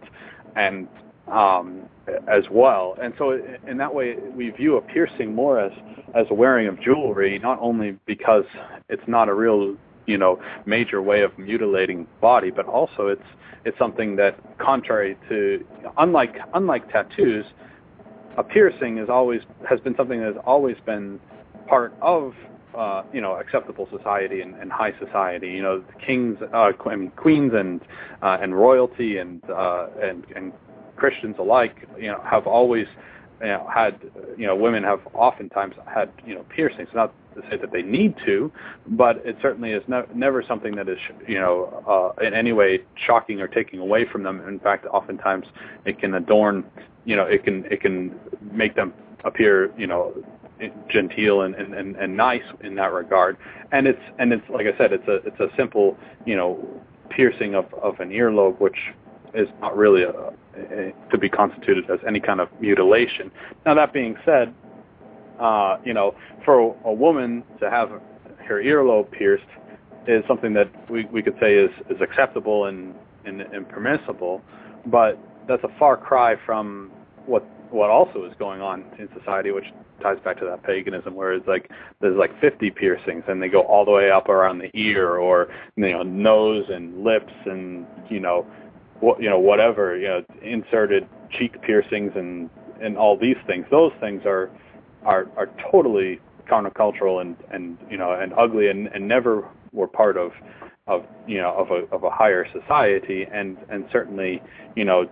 [0.55, 0.87] and
[1.31, 1.83] um,
[2.27, 2.95] as well.
[3.01, 5.71] And so in that way, we view a piercing more as
[6.15, 8.45] as a wearing of jewelry, not only because
[8.89, 13.21] it's not a real you know major way of mutilating body, but also it's
[13.65, 15.65] it's something that, contrary to,
[15.97, 17.45] unlike unlike tattoos,
[18.37, 21.19] a piercing is always has been something that has always been
[21.67, 22.33] part of
[22.77, 25.49] uh, you know acceptable society and, and high society.
[25.49, 27.81] You know, kings, uh, I mean, queens, and
[28.21, 30.53] uh, and royalty, and uh, and and
[30.97, 32.87] Christians alike, you know, have always
[33.41, 33.99] you know, had
[34.37, 36.89] you know women have oftentimes had you know piercings.
[36.93, 38.51] Not to say that they need to,
[38.87, 42.79] but it certainly is no, never something that is you know uh, in any way
[43.05, 44.45] shocking or taking away from them.
[44.47, 45.45] In fact, oftentimes
[45.85, 46.65] it can adorn.
[47.05, 48.19] You know, it can it can
[48.51, 50.13] make them appear you know
[50.89, 53.37] genteel and, and, and, and nice in that regard.
[53.71, 56.65] And it's and it's like I said, it's a it's a simple you know
[57.09, 58.77] piercing of, of an earlobe, which
[59.33, 60.11] is not really a,
[60.55, 63.31] a, to be constituted as any kind of mutilation.
[63.65, 64.53] Now that being said,
[65.39, 67.89] uh, you know, for a woman to have
[68.47, 69.45] her earlobe pierced
[70.07, 74.41] is something that we, we could say is, is acceptable and, and, and permissible,
[74.85, 76.91] but that's a far cry from
[77.25, 79.65] what what also is going on in society, which
[80.01, 83.61] ties back to that paganism, where it's like there's like 50 piercings, and they go
[83.61, 88.19] all the way up around the ear, or you know, nose and lips, and you
[88.19, 88.45] know,
[88.99, 92.49] what you know whatever you know inserted cheek piercings and
[92.81, 94.49] and all these things those things are
[95.03, 100.17] are are totally countercultural and and you know and ugly and and never were part
[100.17, 100.31] of
[100.87, 104.41] of you know of a of a higher society and and certainly
[104.75, 105.09] you know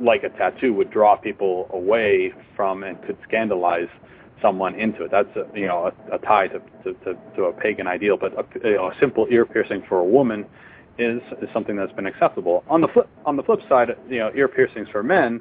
[0.00, 3.88] like a tattoo would draw people away from and could scandalize
[4.40, 5.10] someone into it.
[5.10, 8.16] That's a, you know a, a tie to, to, to, to a pagan ideal.
[8.16, 10.44] But a, you know, a simple ear piercing for a woman
[10.98, 12.64] is is something that's been acceptable.
[12.68, 15.40] On the flip on the flip side, you know, ear piercings for men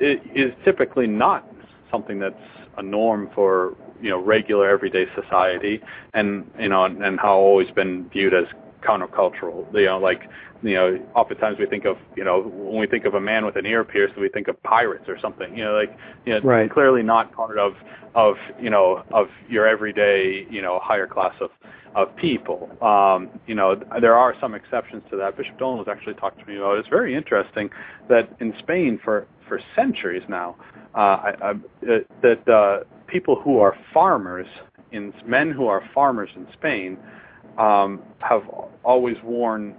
[0.00, 1.46] is typically not
[1.90, 2.34] something that's
[2.78, 5.80] a norm for you know regular everyday society,
[6.14, 8.46] and you know, and, and how always been viewed as
[8.82, 9.72] countercultural.
[9.72, 10.22] You know, like
[10.62, 13.56] you know, oftentimes we think of you know when we think of a man with
[13.56, 15.56] an ear pierced, we think of pirates or something.
[15.56, 16.70] You know, like you know, right.
[16.70, 17.74] clearly not part of
[18.14, 21.50] of you know of your everyday you know higher class of
[21.94, 22.70] of people.
[22.82, 25.36] Um, you know, there are some exceptions to that.
[25.36, 26.76] Bishop Dolan was actually talking to me about.
[26.76, 26.80] It.
[26.80, 27.70] It's very interesting
[28.08, 30.56] that in Spain for for centuries now,
[30.94, 34.46] uh, I, I, uh, that uh, people who are farmers
[34.92, 36.96] in men who are farmers in Spain
[37.58, 38.42] um, have
[38.84, 39.74] always worn,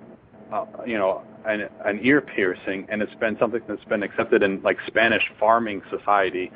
[0.51, 4.61] uh, you know, an, an ear piercing, and it's been something that's been accepted in
[4.61, 6.51] like Spanish farming society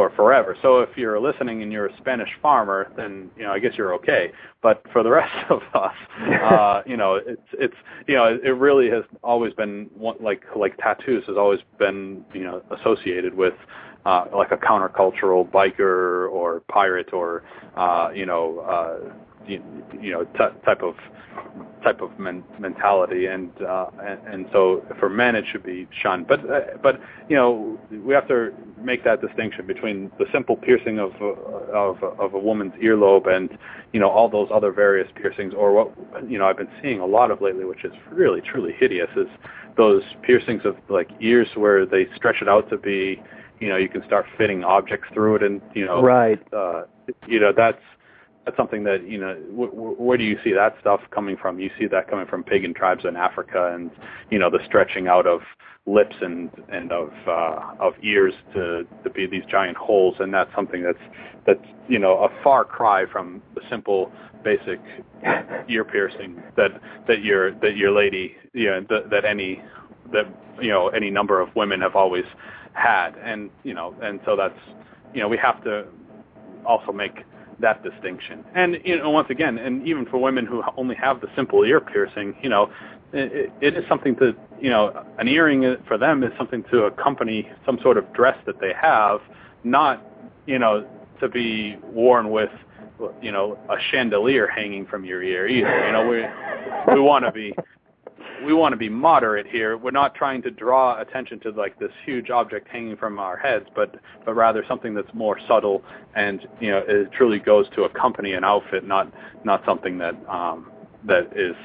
[0.00, 0.56] for forever.
[0.62, 3.94] So if you're listening and you're a Spanish farmer, then you know I guess you're
[3.96, 4.32] okay.
[4.62, 5.94] But for the rest of us,
[6.42, 7.74] uh, you know, it's it's
[8.06, 12.44] you know it really has always been one, like like tattoos has always been you
[12.44, 13.54] know associated with
[14.06, 17.42] uh, like a countercultural biker or pirate or
[17.76, 19.12] uh, you know uh,
[19.46, 19.62] you,
[20.00, 20.94] you know t- type of
[21.82, 26.26] type of men- mentality, and, uh, and and so for men it should be shunned.
[26.26, 30.98] But uh, but you know we have to make that distinction between the simple piercing
[30.98, 31.26] of uh,
[31.72, 33.56] of of a woman's earlobe and
[33.92, 37.06] you know all those other various piercings, or what you know I've been seeing a
[37.06, 39.28] lot of lately, which is really truly hideous, is
[39.76, 43.22] those piercings of like ears where they stretch it out to be
[43.60, 46.40] you know you can start fitting objects through it, and you know right.
[46.52, 46.82] Uh,
[47.26, 47.82] you know that's
[48.44, 51.58] that's something that you know w- w- where do you see that stuff coming from?
[51.60, 53.90] You see that coming from pagan tribes in africa and
[54.30, 55.40] you know the stretching out of
[55.86, 60.14] lips and and of uh of ears to to be these giant holes.
[60.20, 60.98] And that's something that's
[61.46, 64.10] that's you know a far cry from the simple
[64.42, 64.80] basic
[65.68, 69.62] ear piercing that that your that your lady you know that, that any
[70.12, 70.26] that
[70.60, 72.24] you know any number of women have always
[72.72, 73.16] had.
[73.22, 74.58] And you know and so that's
[75.14, 75.86] you know we have to
[76.66, 77.24] also make
[77.60, 78.44] that distinction.
[78.54, 81.80] And you know, once again, and even for women who only have the simple ear
[81.80, 82.70] piercing, you know,
[83.12, 86.84] it, it is something to you know, an earring uh, for them is something to
[86.84, 89.20] accompany some sort of dress that they have,
[89.64, 90.04] not
[90.46, 90.86] you know
[91.20, 92.50] to be worn with
[93.22, 95.86] you know a chandelier hanging from your ear either.
[95.86, 97.54] You know, we we want to be
[98.44, 99.76] we want to be moderate here.
[99.76, 103.66] We're not trying to draw attention to like this huge object hanging from our heads,
[103.74, 105.82] but but rather something that's more subtle
[106.14, 109.12] and you know it truly goes to accompany an outfit, not
[109.44, 110.70] not something that um,
[111.04, 111.56] that is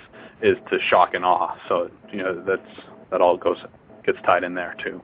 [0.42, 1.56] is to shock and awe.
[1.68, 3.58] So you know that's that all goes
[4.06, 5.02] gets tied in there too.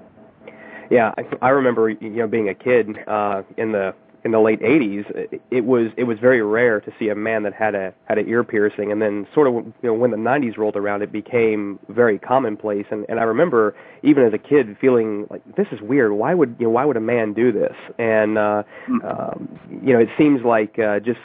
[0.90, 4.62] Yeah, I, I remember you know being a kid uh, in the in the late
[4.62, 8.18] 80s, it was it was very rare to see a man that had a had
[8.18, 11.12] an ear piercing, and then sort of you know when the 90s rolled around, it
[11.12, 12.86] became very commonplace.
[12.92, 16.12] And and I remember even as a kid feeling like this is weird.
[16.12, 17.76] Why would you know why would a man do this?
[17.98, 19.06] And uh, mm-hmm.
[19.06, 21.20] um, you know it seems like uh, just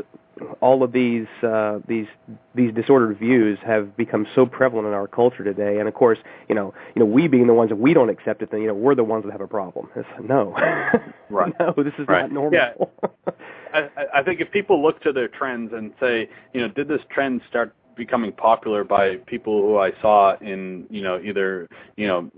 [0.60, 2.06] all of these uh, these
[2.54, 5.78] these disordered views have become so prevalent in our culture today.
[5.78, 6.18] And of course,
[6.48, 8.68] you know, you know, we being the ones that we don't accept it, then you
[8.68, 9.88] know, we're the ones that have a problem.
[9.96, 10.52] It's, no,
[11.30, 11.52] right?
[11.58, 12.22] no, this is right.
[12.22, 12.52] not normal.
[12.52, 13.32] Yeah.
[13.72, 17.00] I, I think if people look to their trends and say, you know, did this
[17.10, 22.30] trend start becoming popular by people who I saw in, you know, either, you know,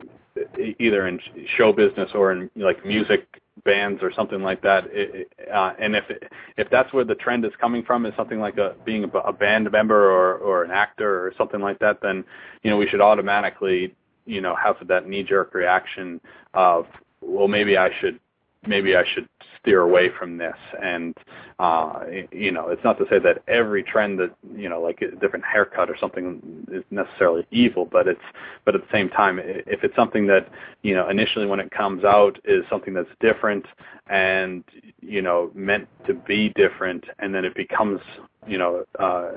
[0.78, 1.20] either in
[1.56, 3.26] show business or in like music
[3.64, 4.84] bands or something like that.
[4.90, 6.24] It, uh, and if it,
[6.56, 9.32] if that's where the trend is coming from, is something like a being a, a
[9.32, 12.24] band member or or an actor or something like that, then
[12.62, 13.94] you know we should automatically
[14.26, 16.20] you know have that knee jerk reaction
[16.54, 16.86] of
[17.20, 18.20] well maybe I should
[18.66, 19.28] maybe I should
[19.60, 20.56] steer away from this.
[20.82, 21.16] And
[21.58, 25.10] uh, you know, it's not to say that every trend that you know, like a
[25.16, 27.84] different haircut or something, is necessarily evil.
[27.90, 28.20] But it's
[28.64, 30.48] but at the same time, if it's something that
[30.82, 33.66] you know initially when it comes out is something that's different
[34.08, 34.64] and
[35.00, 38.00] you know meant to be different, and then it becomes
[38.46, 39.30] you know uh,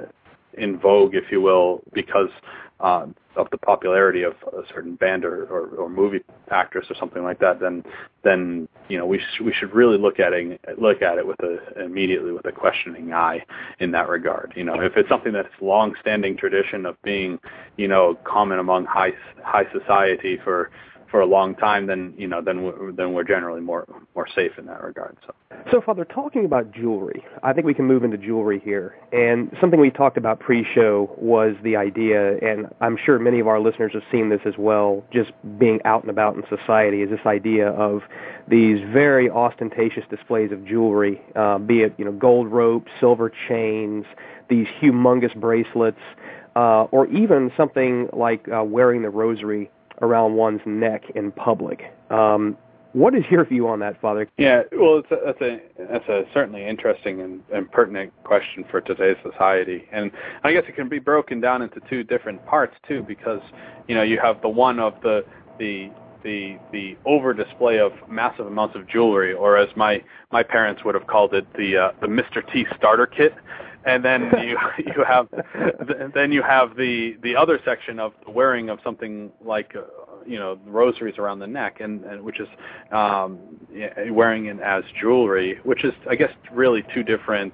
[0.57, 2.29] in vogue, if you will, because
[2.81, 7.23] uh, of the popularity of a certain band or, or, or movie actress or something
[7.23, 7.83] like that, then
[8.23, 11.39] then you know we sh- we should really look at it look at it with
[11.39, 13.43] a immediately with a questioning eye
[13.79, 14.51] in that regard.
[14.55, 17.39] You know, if it's something that's long-standing tradition of being
[17.77, 19.13] you know common among high
[19.43, 20.71] high society for
[21.12, 24.54] for a long time, then you know then we're, then we're generally more more safe
[24.58, 25.17] in that regard.
[25.28, 25.34] So.
[25.69, 28.95] So, Father, talking about jewelry, I think we can move into jewelry here.
[29.12, 33.60] And something we talked about pre-show was the idea, and I'm sure many of our
[33.60, 37.26] listeners have seen this as well, just being out and about in society, is this
[37.26, 38.02] idea of
[38.47, 44.06] these very ostentatious displays of jewelry, uh, be it you know gold ropes, silver chains,
[44.50, 46.00] these humongous bracelets,
[46.56, 49.69] uh, or even something like uh, wearing the rosary
[50.01, 51.93] around one's neck in public.
[52.09, 52.57] Um,
[52.93, 54.27] what is your view on that, Father?
[54.37, 58.81] Yeah, well, it's a, that's a that's a certainly interesting and, and pertinent question for
[58.81, 60.11] today's society, and
[60.43, 63.41] I guess it can be broken down into two different parts too, because
[63.87, 65.23] you know you have the one of the
[65.57, 65.89] the
[66.23, 70.95] the the over display of massive amounts of jewelry, or as my my parents would
[70.95, 72.41] have called it, the uh, the Mr.
[72.51, 73.33] T starter kit,
[73.85, 75.27] and then you you have
[76.13, 79.81] then you have the the other section of the wearing of something like uh,
[80.25, 82.47] you know rosaries around the neck and, and which is
[82.91, 83.39] um
[84.09, 87.53] wearing it as jewelry which is i guess really two different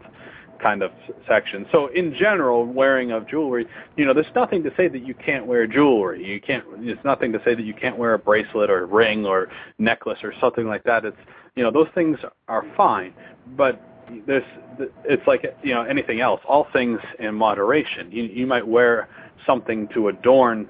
[0.59, 0.91] kind of
[1.27, 1.67] sections.
[1.71, 5.45] So in general wearing of jewelry you know there's nothing to say that you can't
[5.45, 6.25] wear jewelry.
[6.25, 9.25] You can't it's nothing to say that you can't wear a bracelet or a ring
[9.25, 11.05] or necklace or something like that.
[11.05, 11.17] It's
[11.55, 13.13] you know those things are fine.
[13.55, 13.81] But
[14.26, 14.43] there's
[15.05, 18.12] it's like you know anything else all things in moderation.
[18.12, 19.10] You you might wear
[19.45, 20.68] something to adorn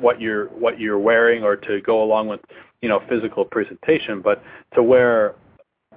[0.00, 2.40] what you're what you're wearing or to go along with
[2.80, 4.42] you know physical presentation but
[4.74, 5.34] to wear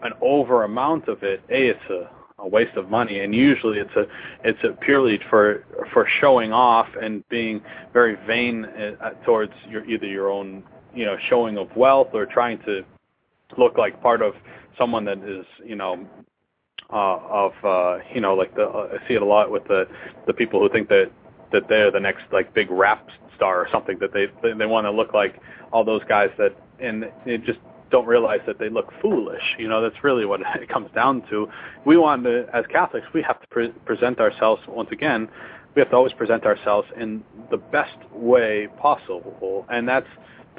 [0.04, 2.10] an over amount of it a it's a
[2.40, 4.06] a waste of money and usually it's a
[4.44, 7.62] it's a purely for for showing off and being
[7.94, 12.58] very vain uh, towards your either your own you know showing of wealth or trying
[12.60, 12.84] to
[13.58, 14.34] look like part of
[14.78, 16.08] someone that is you know
[16.92, 19.88] uh of uh you know like the uh, I see it a lot with the
[20.28, 21.12] the people who think that
[21.52, 24.86] that they're the next like big rap star or something that they they, they want
[24.86, 25.40] to look like
[25.72, 27.60] all those guys that and it just
[27.92, 29.44] don't realize that they look foolish.
[29.60, 31.48] You know, that's really what it comes down to.
[31.86, 35.30] We want to, as Catholics, we have to pre- present ourselves once again.
[35.76, 40.08] We have to always present ourselves in the best way possible, and that's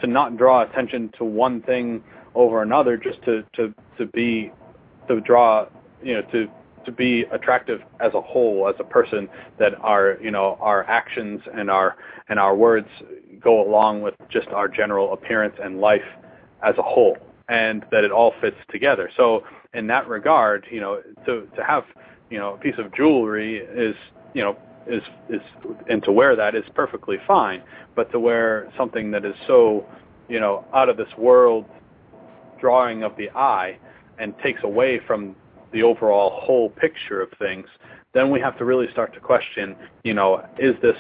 [0.01, 2.03] to not draw attention to one thing
[2.35, 4.51] over another, just to to to be
[5.09, 5.67] to draw,
[6.03, 6.49] you know, to
[6.85, 9.29] to be attractive as a whole, as a person,
[9.59, 11.97] that our you know our actions and our
[12.29, 12.89] and our words
[13.41, 16.05] go along with just our general appearance and life
[16.63, 17.17] as a whole
[17.49, 19.11] and that it all fits together.
[19.17, 19.45] So
[19.75, 21.85] in that regard, you know, to to have,
[22.31, 23.97] you know, a piece of jewelry is,
[24.35, 25.41] you know, is is
[25.89, 27.63] and to wear that is perfectly fine,
[27.95, 29.87] but to wear something that is so,
[30.29, 31.67] you know, out of this world
[32.61, 33.77] drawing of the eye
[34.19, 35.35] and takes away from
[35.73, 37.67] the overall whole picture of things,
[38.13, 40.97] then we have to really start to question, you know, is this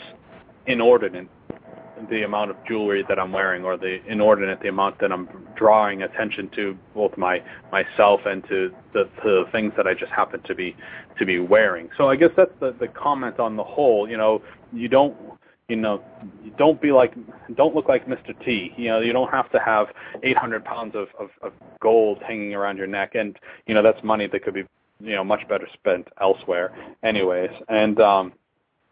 [0.66, 1.28] inordinate
[2.10, 6.02] the amount of jewelry that I'm wearing or the inordinate the amount that I'm drawing
[6.02, 10.42] attention to both my myself and to the, to the things that I just happen
[10.42, 10.76] to be
[11.18, 11.90] to be wearing.
[11.96, 14.08] So I guess that's the, the comment on the whole.
[14.08, 14.42] You know,
[14.72, 15.14] you don't
[15.72, 16.02] you know,
[16.58, 17.14] don't be like,
[17.56, 18.38] don't look like Mr.
[18.44, 18.74] T.
[18.76, 19.86] You know, you don't have to have
[20.22, 24.26] 800 pounds of, of, of gold hanging around your neck, and you know that's money
[24.26, 24.64] that could be,
[25.00, 26.76] you know, much better spent elsewhere.
[27.02, 28.34] Anyways, and um,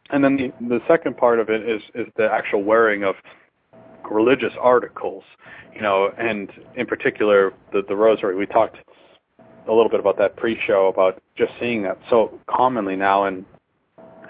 [0.09, 3.15] and then the, the second part of it is, is the actual wearing of
[4.11, 5.23] religious articles,
[5.75, 8.37] you know, and in particular the, the rosary.
[8.37, 8.79] We talked
[9.69, 13.45] a little bit about that pre-show about just seeing that so commonly now, and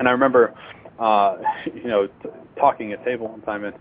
[0.00, 0.54] and I remember,
[1.00, 1.36] uh,
[1.74, 3.74] you know, t- talking at table one time, and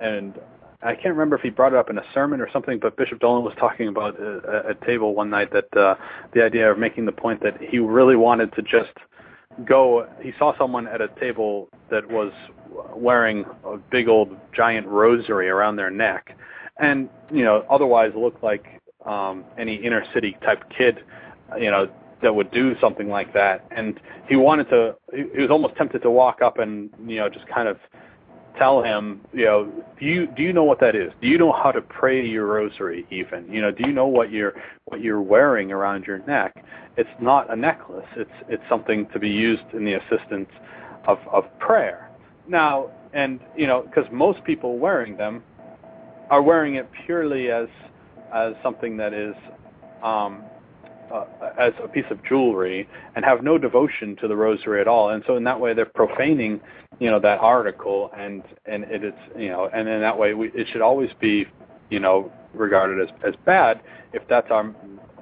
[0.00, 0.38] and
[0.82, 3.20] I can't remember if he brought it up in a sermon or something, but Bishop
[3.20, 5.94] Dolan was talking about uh, at table one night that uh,
[6.34, 8.92] the idea of making the point that he really wanted to just
[9.66, 12.32] go he saw someone at a table that was
[12.96, 16.36] wearing a big old giant rosary around their neck.
[16.78, 21.04] And you know otherwise looked like um any inner city type kid
[21.58, 21.90] you know
[22.22, 26.10] that would do something like that and he wanted to he was almost tempted to
[26.10, 27.76] walk up and you know just kind of
[28.58, 31.12] tell him, you know, do you do you know what that is?
[31.20, 33.50] Do you know how to pray your rosary even?
[33.50, 34.54] You know, do you know what you're
[34.86, 36.64] what you're wearing around your neck?
[36.96, 38.06] It's not a necklace.
[38.16, 40.50] It's it's something to be used in the assistance
[41.06, 42.10] of of prayer.
[42.48, 45.42] Now, and you know, because most people wearing them
[46.30, 47.68] are wearing it purely as
[48.34, 49.34] as something that is
[50.02, 50.42] um,
[51.12, 51.26] uh,
[51.58, 55.10] as a piece of jewelry and have no devotion to the rosary at all.
[55.10, 56.60] And so in that way, they're profaning,
[56.98, 60.48] you know, that article, and and it is, you know, and in that way, we,
[60.48, 61.46] it should always be,
[61.90, 63.80] you know, regarded as as bad
[64.12, 64.74] if that's our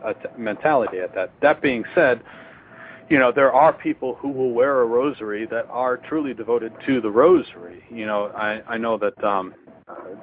[0.04, 1.32] uh, mentality at that.
[1.42, 2.22] That being said,
[3.08, 7.00] you know, there are people who will wear a rosary that are truly devoted to
[7.00, 7.82] the rosary.
[7.90, 9.54] You know, I I know that um,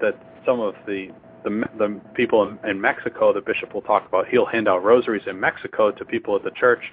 [0.02, 0.16] that
[0.46, 1.10] some of the
[1.48, 4.28] the the people in, in Mexico, the bishop will talk about.
[4.28, 6.84] He'll hand out rosaries in Mexico to people at the church,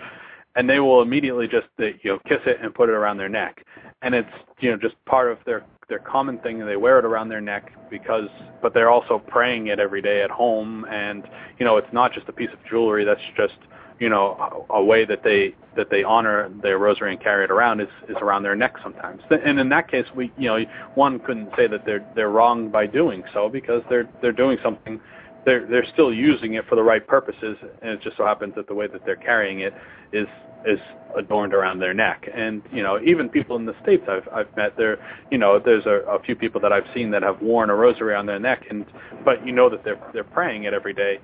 [0.56, 3.64] and they will immediately just you know kiss it and put it around their neck,
[4.02, 4.30] and it's
[4.60, 7.40] you know just part of their their common thing, and they wear it around their
[7.40, 8.28] neck because,
[8.62, 11.24] but they're also praying it every day at home, and
[11.58, 13.58] you know it's not just a piece of jewelry that's just
[13.98, 17.80] you know a, way that they that they honor their rosary and carry it around
[17.80, 19.22] is is around their neck sometimes.
[19.30, 20.64] And in that case, we you know
[20.94, 25.00] one couldn't say that they're they're wrong by doing so because they're they're doing something.
[25.44, 28.66] They're they're still using it for the right purposes, and it just so happens that
[28.66, 29.74] the way that they're carrying it
[30.12, 30.26] is
[30.66, 30.78] is
[31.16, 32.28] adorned around their neck.
[32.34, 34.98] And you know, even people in the states I've I've met there,
[35.30, 38.14] you know, there's a, a few people that I've seen that have worn a rosary
[38.14, 38.86] on their neck, and
[39.24, 41.20] but you know that they're they're praying it every day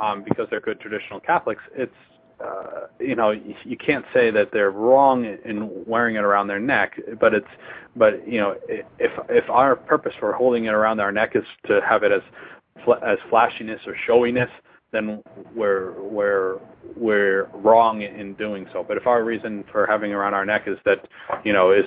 [0.00, 1.62] um, because they're good traditional Catholics.
[1.74, 1.92] It's
[2.38, 7.00] uh, you know, you can't say that they're wrong in wearing it around their neck,
[7.18, 7.46] but it's,
[7.96, 11.80] but you know, if if our purpose for holding it around our neck is to
[11.80, 12.20] have it as
[13.02, 14.50] as flashiness or showiness,
[14.92, 15.22] then
[15.54, 16.58] we're we're
[16.96, 18.84] we're wrong in doing so.
[18.86, 21.06] But if our reason for having around our neck is that,
[21.44, 21.84] you know, is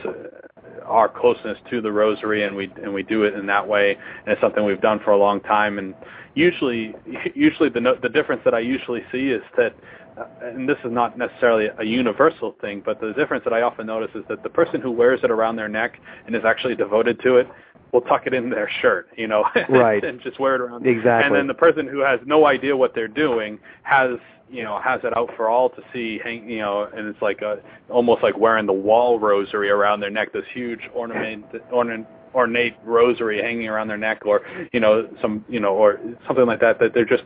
[0.85, 4.31] our closeness to the rosary and we and we do it in that way, and
[4.31, 5.95] it's something we've done for a long time, and
[6.35, 6.93] usually
[7.35, 9.73] usually the the difference that I usually see is that
[10.17, 13.87] uh, and this is not necessarily a universal thing, but the difference that I often
[13.87, 17.21] notice is that the person who wears it around their neck and is actually devoted
[17.21, 17.47] to it,
[17.91, 20.03] will tuck it in their shirt, you know, right.
[20.03, 20.85] and just wear it around.
[20.85, 21.27] Exactly.
[21.27, 24.17] And then the person who has no idea what they're doing has
[24.51, 27.43] you know has it out for all to see hang you know and it's like
[27.43, 27.59] a
[27.89, 33.41] almost like wearing the wall rosary around their neck this huge ornament ornament ornate rosary
[33.41, 36.93] hanging around their neck or you know some you know or something like that that
[36.93, 37.23] they're just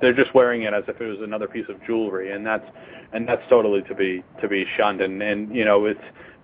[0.00, 2.68] they're just wearing it as if it was another piece of jewelry and that's
[3.12, 6.00] and that's totally to be to be shunned and and you know it's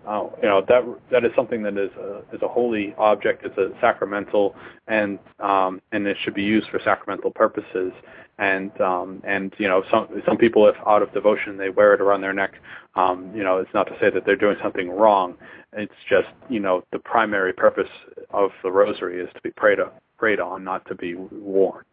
[0.08, 3.44] uh, you know that that is something that is a, is a holy object.
[3.44, 4.56] It's a sacramental,
[4.86, 7.92] and um, and it should be used for sacramental purposes.
[8.38, 12.00] And um, and you know some some people, if out of devotion, they wear it
[12.00, 12.54] around their neck.
[12.94, 15.34] Um, you know, it's not to say that they're doing something wrong.
[15.74, 17.90] It's just you know the primary purpose
[18.30, 19.78] of the rosary is to be prayed
[20.16, 21.84] prayed on, not to be worn.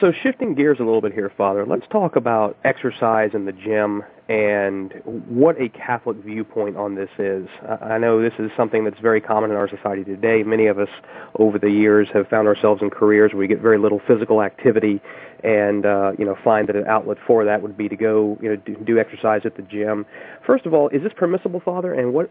[0.00, 4.04] So shifting gears a little bit here, Father, let's talk about exercise in the gym
[4.28, 7.48] and what a Catholic viewpoint on this is.
[7.80, 10.44] I know this is something that's very common in our society today.
[10.44, 10.90] Many of us
[11.36, 15.00] over the years have found ourselves in careers where we get very little physical activity
[15.42, 18.50] and uh, you know find that an outlet for that would be to go you
[18.50, 20.06] know do, do exercise at the gym.
[20.46, 21.92] First of all, is this permissible, Father?
[21.92, 22.26] And what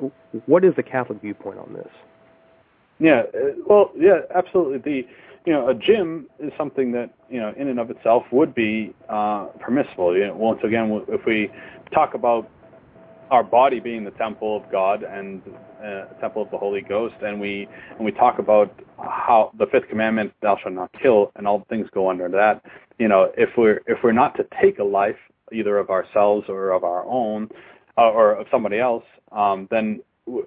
[0.46, 1.90] what is the Catholic viewpoint on this?
[3.00, 4.78] Yeah, uh, well, yeah, absolutely.
[4.80, 5.08] The
[5.48, 8.94] you know, a gym is something that you know, in and of itself, would be
[9.08, 10.14] uh, permissible.
[10.14, 11.50] You know, once again, if we
[11.94, 12.52] talk about
[13.32, 15.42] our body being the temple of God and
[15.82, 19.88] uh, temple of the Holy Ghost, and we and we talk about how the fifth
[19.88, 22.62] commandment, "Thou shalt not kill," and all things go under that.
[23.00, 25.16] You know, if we're if we're not to take a life,
[25.54, 27.48] either of ourselves or of our own,
[27.98, 30.02] uh, or of somebody else, um, then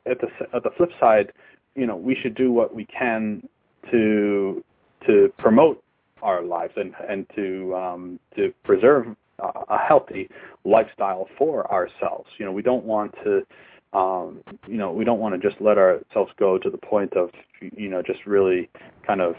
[0.04, 1.32] at the at the flip side,
[1.74, 3.48] you know, we should do what we can
[3.90, 4.62] to
[5.06, 5.82] to promote
[6.22, 10.28] our lives and and to um, to preserve a healthy
[10.64, 12.28] lifestyle for ourselves.
[12.38, 13.46] You know, we don't want to
[13.92, 17.30] um, you know, we don't want to just let ourselves go to the point of,
[17.60, 18.70] you know, just really
[19.04, 19.34] kind of,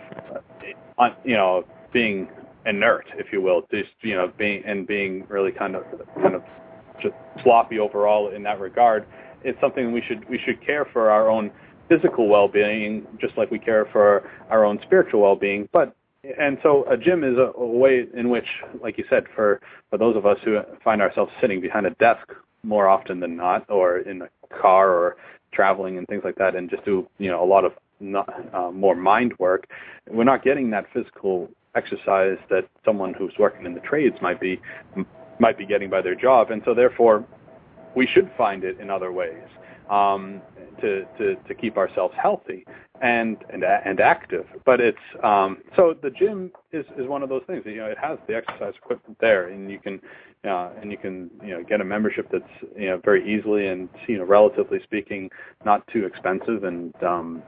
[0.98, 2.28] uh, you know, being
[2.66, 5.86] inert, if you will, just, you know, being and being really kind of,
[6.22, 6.44] kind of
[7.02, 9.06] just sloppy overall in that regard.
[9.44, 11.50] It's something we should we should care for our own
[11.92, 15.68] physical well-being, just like we care for our own spiritual well-being.
[15.74, 15.94] But
[16.40, 18.46] and so a gym is a, a way in which,
[18.82, 22.26] like you said, for for those of us who find ourselves sitting behind a desk
[22.64, 24.30] more often than not, or in a
[24.62, 25.18] car, or
[25.52, 28.72] traveling and things like that, and just do you know a lot of not, uh,
[28.72, 29.68] more mind work,
[30.10, 34.62] we're not getting that physical exercise that someone who's working in the trades might be
[35.40, 37.26] might be getting by their job, and so therefore
[37.96, 39.44] we should find it in other ways
[39.92, 40.42] um,
[40.80, 42.66] to, to, to keep ourselves healthy
[43.02, 44.46] and and and active.
[44.66, 47.64] But it's um, so the gym is is one of those things.
[47.66, 50.00] You know, it has the exercise equipment there, and you can
[50.46, 53.90] uh, and you can you know get a membership that's you know very easily and
[54.08, 55.30] you know relatively speaking
[55.66, 57.42] not too expensive and um,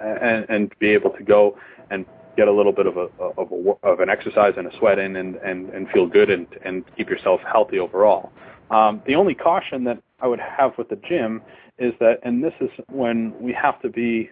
[0.00, 1.58] and and be able to go
[1.90, 2.04] and
[2.36, 3.08] get a little bit of a
[3.38, 6.46] of a of an exercise and a sweat in and and and feel good and
[6.64, 8.32] and keep yourself healthy overall.
[8.70, 11.42] Um, the only caution that I would have with the gym
[11.78, 14.30] is that, and this is when we have to be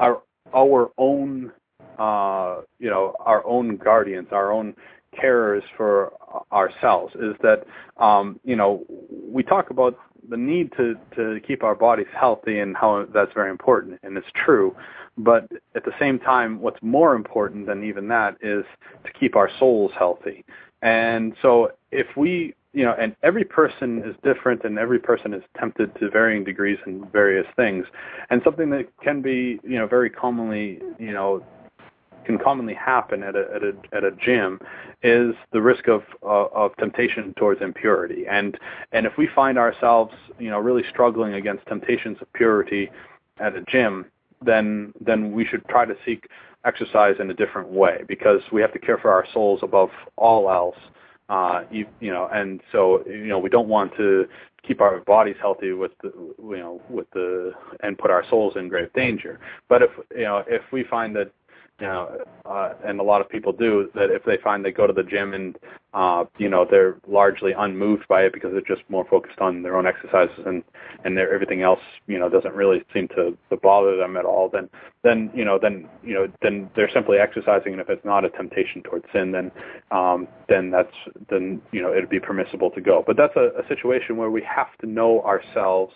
[0.00, 0.22] our
[0.54, 1.52] our own,
[1.98, 4.74] uh, you know, our own guardians, our own
[5.20, 6.12] carers for
[6.52, 7.14] ourselves.
[7.16, 9.98] Is that, um, you know, we talk about
[10.28, 14.30] the need to to keep our bodies healthy and how that's very important, and it's
[14.34, 14.74] true.
[15.16, 18.64] But at the same time, what's more important than even that is
[19.04, 20.44] to keep our souls healthy.
[20.80, 25.42] And so, if we you know, and every person is different, and every person is
[25.58, 27.84] tempted to varying degrees in various things.
[28.30, 31.44] And something that can be, you know, very commonly, you know,
[32.24, 34.60] can commonly happen at a at a at a gym
[35.02, 38.28] is the risk of uh, of temptation towards impurity.
[38.30, 38.56] And
[38.92, 42.90] and if we find ourselves, you know, really struggling against temptations of purity
[43.40, 44.06] at a gym,
[44.40, 46.28] then then we should try to seek
[46.64, 50.48] exercise in a different way because we have to care for our souls above all
[50.48, 50.78] else
[51.28, 54.26] uh, you, you know, and so you know we don't want to
[54.66, 57.52] keep our bodies healthy with the you know with the
[57.82, 59.38] and put our souls in grave danger.
[59.68, 61.30] But if you know if we find that
[61.80, 64.86] you know, uh, and a lot of people do that if they find they go
[64.86, 65.56] to the gym and
[65.94, 69.76] uh, you know they're largely unmoved by it because they're just more focused on their
[69.76, 70.62] own exercises and
[71.04, 74.50] and their everything else you know doesn't really seem to, to bother them at all
[74.52, 74.68] then
[75.02, 78.30] then you know then you know then they're simply exercising and if it's not a
[78.30, 79.50] temptation towards sin then
[79.90, 80.94] um, then that's
[81.30, 83.02] then you know it'd be permissible to go.
[83.06, 85.94] But that's a, a situation where we have to know ourselves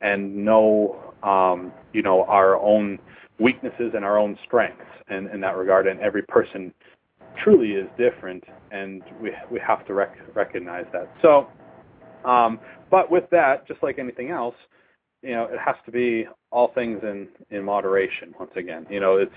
[0.00, 2.98] and know um, you know our own
[3.38, 5.86] weaknesses and our own strengths in, in that regard.
[5.86, 6.72] And every person
[7.42, 11.10] truly is different, and we we have to rec- recognize that.
[11.22, 11.48] So,
[12.24, 12.60] um,
[12.90, 14.54] but with that, just like anything else,
[15.22, 18.34] you know, it has to be all things in in moderation.
[18.38, 19.34] Once again, you know, it's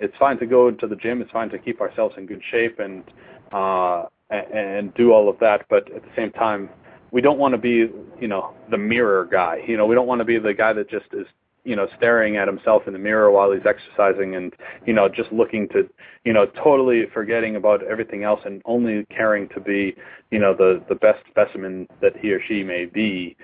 [0.00, 1.22] it's fine to go to the gym.
[1.22, 3.04] It's fine to keep ourselves in good shape and
[3.52, 5.66] uh, and, and do all of that.
[5.68, 6.68] But at the same time,
[7.12, 7.88] we don't want to be,
[8.20, 9.62] you know, the mirror guy.
[9.66, 11.26] You know, we don't want to be the guy that just is
[11.66, 14.54] you know staring at himself in the mirror while he's exercising and
[14.86, 15.88] you know just looking to
[16.24, 19.94] you know totally forgetting about everything else and only caring to be
[20.30, 23.36] you know the the best specimen that he or she may be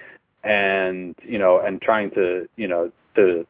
[0.45, 3.47] and you know and trying to you know to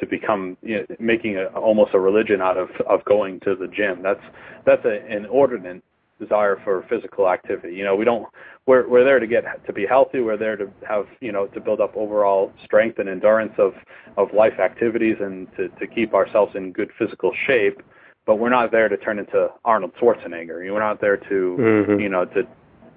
[0.00, 3.68] to become you know, making a, almost a religion out of of going to the
[3.68, 4.02] gym.
[4.02, 4.22] That's
[4.64, 5.82] that's a, an inordinate
[6.18, 8.26] desire for physical activity you know we don't
[8.66, 11.60] we're we're there to get to be healthy we're there to have you know to
[11.60, 13.72] build up overall strength and endurance of
[14.16, 17.82] of life activities and to to keep ourselves in good physical shape
[18.26, 22.00] but we're not there to turn into Arnold Schwarzenegger we're not there to mm-hmm.
[22.00, 22.42] you know to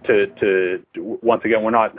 [0.05, 0.83] to to
[1.21, 1.95] once again we're not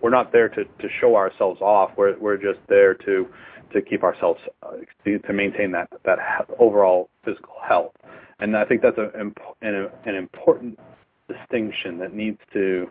[0.00, 1.90] we're not there to, to show ourselves off.
[1.96, 3.28] We're we're just there to
[3.72, 6.18] to keep ourselves uh, to, to maintain that that
[6.58, 7.92] overall physical health.
[8.40, 9.34] And I think that's a, an,
[10.04, 10.78] an important
[11.28, 12.88] distinction that needs to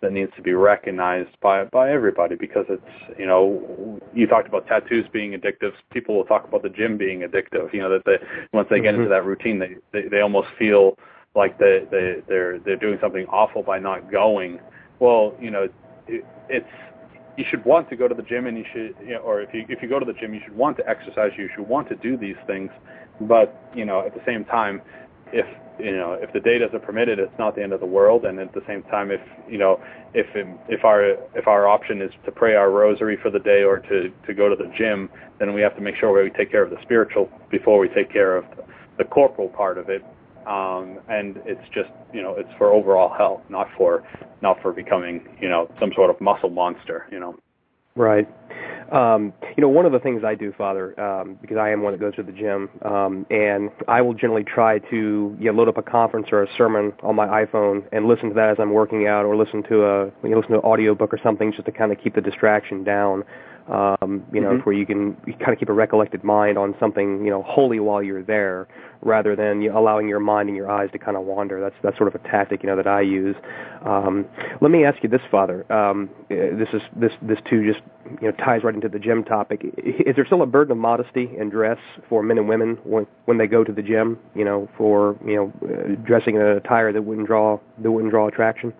[0.00, 4.66] that needs to be recognized by by everybody because it's you know you talked about
[4.66, 5.72] tattoos being addictive.
[5.92, 8.16] People will talk about the gym being addictive you know that they
[8.52, 9.02] once they get mm-hmm.
[9.02, 10.96] into that routine they, they they almost feel
[11.34, 14.60] like they they they're they're doing something awful by not going.
[14.98, 15.68] Well you know
[16.06, 16.68] it, it's
[17.36, 19.52] you should want to go to the gym and you should you know, or if
[19.54, 21.32] you if you go to the gym you should want to exercise.
[21.36, 22.70] You should want to do these things
[23.20, 24.80] but you know at the same time
[25.32, 25.46] if
[25.78, 28.24] you know if the day doesn't permit it it's not the end of the world
[28.24, 29.80] and at the same time if you know
[30.14, 30.26] if
[30.68, 34.12] if our if our option is to pray our rosary for the day or to
[34.26, 35.08] to go to the gym
[35.38, 38.12] then we have to make sure we take care of the spiritual before we take
[38.12, 38.44] care of
[38.98, 40.04] the corporal part of it
[40.46, 44.04] um, and it's just you know it's for overall health, not for
[44.42, 47.06] not for becoming you know some sort of muscle monster.
[47.10, 47.38] You know.
[47.96, 48.28] Right.
[48.90, 51.92] Um, you know, one of the things I do, Father, um, because I am one
[51.92, 55.68] that goes to the gym, um, and I will generally try to you know, load
[55.68, 58.72] up a conference or a sermon on my iPhone and listen to that as I'm
[58.72, 61.52] working out, or listen to a you know, listen to an audio book or something,
[61.52, 63.24] just to kind of keep the distraction down
[63.68, 64.60] um, you know, mm-hmm.
[64.60, 67.80] where you can you kind of keep a recollected mind on something, you know, holy
[67.80, 68.68] while you're there,
[69.04, 71.60] rather than you know, allowing your mind and your eyes to kind of wander.
[71.60, 73.36] That's that's sort of a tactic, you know, that I use.
[73.84, 74.26] Um,
[74.60, 75.70] let me ask you this, Father.
[75.72, 77.84] Um, this is this this too just
[78.20, 79.62] you know ties right into the gym topic.
[79.76, 81.78] Is there still a burden of modesty in dress
[82.08, 84.18] for men and women when when they go to the gym?
[84.34, 88.10] You know, for you know, uh, dressing in a attire that wouldn't draw that wouldn't
[88.10, 88.72] draw attraction.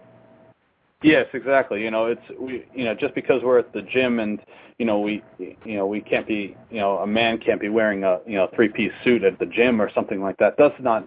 [1.05, 1.83] Yes, exactly.
[1.83, 4.41] You know, it's we you know just because we're at the gym and
[4.79, 8.05] you know we you know we can't be you know a man can't be wearing
[8.05, 11.07] a you know three piece suit at the gym or something like that does not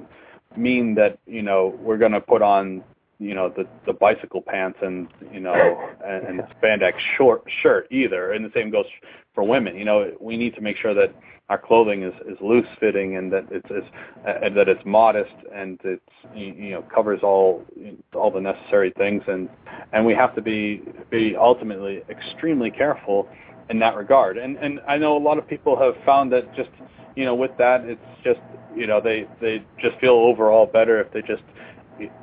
[0.56, 2.84] mean that you know we're going to put on
[3.20, 8.32] you know the the bicycle pants and you know and, and spandex short shirt either.
[8.32, 8.86] And the same goes
[9.34, 9.76] for women.
[9.78, 11.14] You know we need to make sure that
[11.50, 13.88] our clothing is, is loose fitting and that it's, it's
[14.26, 16.02] and that it's modest and it's
[16.36, 17.66] you know covers all
[18.14, 19.24] all the necessary things.
[19.28, 19.50] And
[19.94, 23.30] and we have to be be ultimately extremely careful
[23.70, 24.38] in that regard.
[24.38, 26.70] And and I know a lot of people have found that just
[27.16, 28.42] you know with that it's just
[28.76, 31.44] you know they they just feel overall better if they just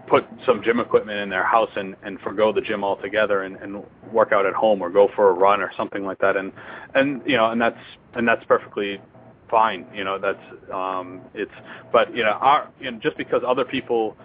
[0.06, 3.82] put some gym equipment in their house and and forego the gym altogether and and
[4.12, 6.52] work out at home or go for a run or something like that and
[6.94, 7.78] and you know and that's
[8.14, 9.00] and that's perfectly
[9.54, 9.86] fine.
[9.94, 11.52] You know, that's um, it's.
[11.92, 14.16] But you know, our you know, just because other people,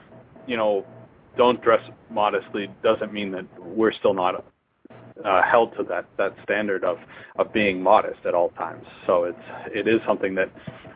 [0.47, 0.85] you know,
[1.37, 4.43] don't dress modestly doesn't mean that we're still not
[5.25, 6.97] uh, held to that that standard of
[7.37, 8.85] of being modest at all times.
[9.05, 9.37] So it's
[9.73, 10.49] it is something that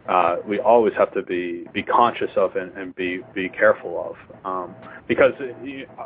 [0.07, 4.45] uh, we always have to be be conscious of and, and be be careful of
[4.45, 4.75] um,
[5.07, 5.33] because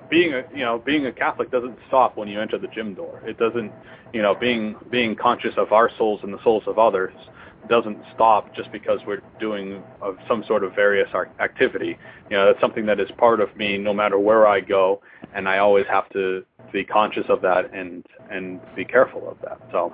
[0.09, 3.21] being a you know being a Catholic doesn't stop when you enter the gym door.
[3.25, 3.71] It doesn't
[4.13, 7.13] you know being being conscious of our souls and the souls of others
[7.69, 11.97] doesn't stop just because we're doing uh, some sort of various activity.
[12.29, 15.01] You know, that's something that is part of me no matter where I go,
[15.33, 19.59] and I always have to be conscious of that and and be careful of that.
[19.71, 19.93] So.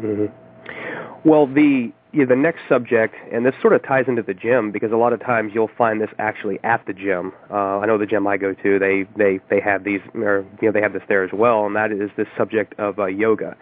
[0.00, 1.28] Mm-hmm.
[1.28, 4.90] Well, the yeah, the next subject, and this sort of ties into the gym because
[4.90, 7.32] a lot of times you'll find this actually at the gym.
[7.50, 10.68] Uh, I know the gym I go to, they they they have these, or you
[10.68, 13.56] know, they have this there as well, and that is this subject of uh, yoga.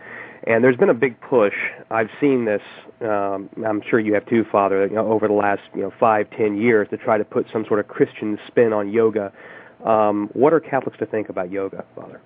[0.46, 1.54] And there's been a big push.
[1.90, 2.60] I've seen this.
[3.00, 4.86] Um, I'm sure you have too, Father.
[4.86, 7.64] You know, over the last you know five, ten years, to try to put some
[7.66, 9.32] sort of Christian spin on yoga.
[9.84, 12.20] Um, what are Catholics to think about yoga, Father?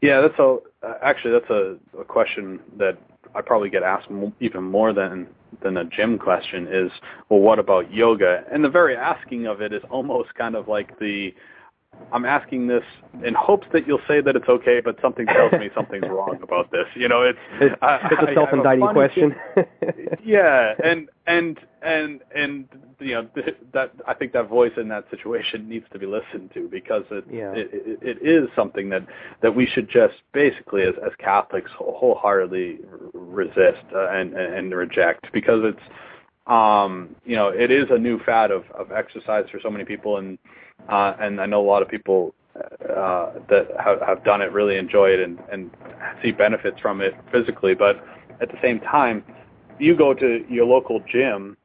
[0.00, 0.58] Yeah, that's a
[1.02, 2.98] actually that's a, a question that
[3.34, 4.08] I probably get asked
[4.40, 5.26] even more than
[5.62, 6.66] than a gym question.
[6.70, 6.90] Is
[7.28, 8.44] well, what about yoga?
[8.50, 11.34] And the very asking of it is almost kind of like the
[12.12, 12.84] I'm asking this
[13.24, 16.70] in hopes that you'll say that it's okay, but something tells me something's wrong about
[16.70, 16.86] this.
[16.94, 19.34] You know, it's it's, it's a self-indicting question.
[20.24, 22.68] yeah, and and and and
[23.00, 23.28] you know
[23.72, 27.24] that I think that voice in that situation needs to be listened to because it
[27.30, 27.52] yeah.
[27.52, 29.06] it, it, it is something that
[29.42, 32.78] that we should just basically as as Catholics wholeheartedly
[33.12, 35.82] resist uh, and and reject because it's
[36.46, 40.18] um you know it is a new fad of of exercise for so many people
[40.18, 40.38] and
[40.88, 44.76] uh, and I know a lot of people uh, that have, have done it really
[44.76, 45.70] enjoy it and, and
[46.22, 47.74] see benefits from it physically.
[47.74, 48.04] But
[48.40, 49.24] at the same time,
[49.78, 51.56] you go to your local gym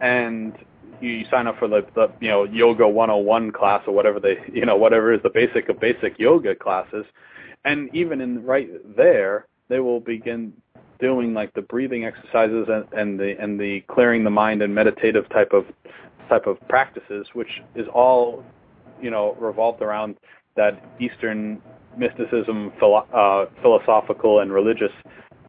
[0.00, 0.52] and
[1.00, 4.64] you sign up for the, the you know yoga 101 class or whatever they you
[4.64, 7.04] know whatever is the basic of basic yoga classes,
[7.64, 10.52] and even in right there they will begin
[10.98, 15.28] doing like the breathing exercises and, and the and the clearing the mind and meditative
[15.30, 15.66] type of
[16.28, 18.44] type of practices, which is all,
[19.00, 20.16] you know, revolved around
[20.56, 21.60] that Eastern
[21.96, 24.92] mysticism, philo- uh, philosophical and religious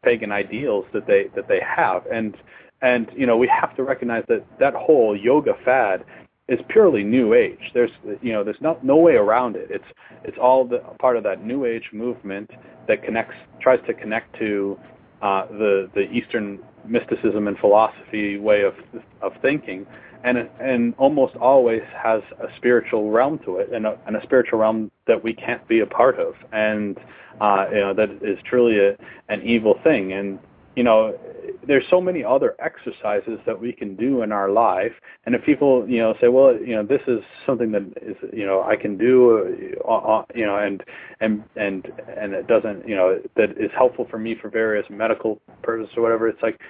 [0.02, 2.36] pagan ideals that they that they have, and
[2.82, 6.04] and you know we have to recognize that that whole yoga fad
[6.48, 7.70] is purely new age.
[7.74, 7.90] There's
[8.22, 9.68] you know there's no no way around it.
[9.70, 9.84] It's
[10.24, 12.50] it's all the part of that new age movement
[12.86, 14.78] that connects tries to connect to
[15.22, 18.74] uh, the the Eastern mysticism and philosophy way of
[19.20, 19.86] of thinking
[20.24, 24.58] and and almost always has a spiritual realm to it, and a, and a spiritual
[24.58, 26.98] realm that we can't be a part of, and
[27.40, 28.96] uh, you know that is truly a,
[29.28, 30.12] an evil thing.
[30.12, 30.38] And
[30.76, 31.18] you know,
[31.66, 34.92] there's so many other exercises that we can do in our life,
[35.26, 38.46] and if people you know say, well, you know, this is something that is you
[38.46, 40.82] know I can do, uh, uh, you know, and
[41.20, 45.40] and and and it doesn't you know that is helpful for me for various medical
[45.62, 46.28] purposes or whatever.
[46.28, 46.60] It's like,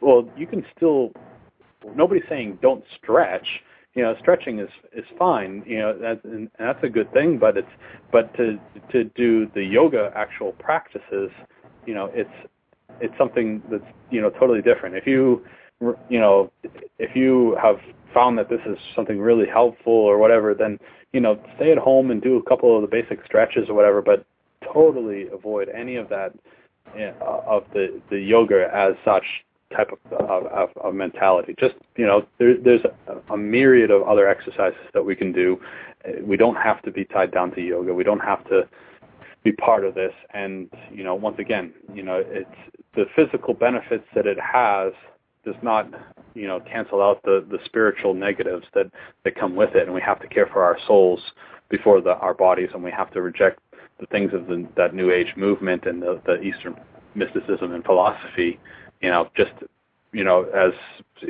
[0.00, 1.12] well, you can still
[1.96, 3.46] nobody's saying don't stretch.
[3.94, 5.62] You know, stretching is is fine.
[5.66, 7.38] You know, that's and that's a good thing.
[7.38, 7.68] But it's
[8.12, 8.58] but to
[8.92, 11.30] to do the yoga actual practices,
[11.86, 12.30] you know, it's
[13.00, 14.96] it's something that's you know totally different.
[14.96, 15.44] If you
[16.08, 16.50] you know
[16.98, 17.80] if you have
[18.14, 20.78] found that this is something really helpful or whatever, then
[21.12, 24.02] you know stay at home and do a couple of the basic stretches or whatever.
[24.02, 24.24] But
[24.72, 26.32] totally avoid any of that
[26.96, 29.24] know, of the the yoga as such
[29.74, 30.12] type of,
[30.46, 31.54] of, of mentality.
[31.58, 35.60] Just you know, there, there's a, a myriad of other exercises that we can do.
[36.22, 37.92] We don't have to be tied down to yoga.
[37.92, 38.68] We don't have to
[39.44, 40.12] be part of this.
[40.32, 42.50] And you know, once again, you know, it's
[42.94, 44.92] the physical benefits that it has
[45.44, 45.88] does not
[46.34, 48.90] you know cancel out the the spiritual negatives that
[49.24, 49.84] that come with it.
[49.84, 51.20] And we have to care for our souls
[51.68, 53.60] before the, our bodies, and we have to reject
[54.00, 56.76] the things of the, that New Age movement and the, the Eastern
[57.14, 58.58] mysticism and philosophy
[59.00, 59.52] you know, just
[60.12, 60.72] you know, as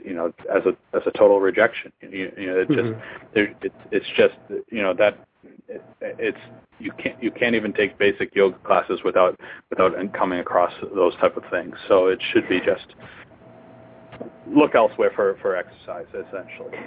[0.05, 1.93] you know, as a as a total rejection.
[2.01, 3.01] You, you know, it just mm-hmm.
[3.35, 4.35] there, it, it's just
[4.71, 5.27] you know that
[5.69, 6.39] it, it's
[6.79, 9.39] you can't you can't even take basic yoga classes without
[9.71, 11.75] without coming across those type of things.
[11.89, 12.87] So it should be just
[14.47, 16.79] look elsewhere for for exercise essentially.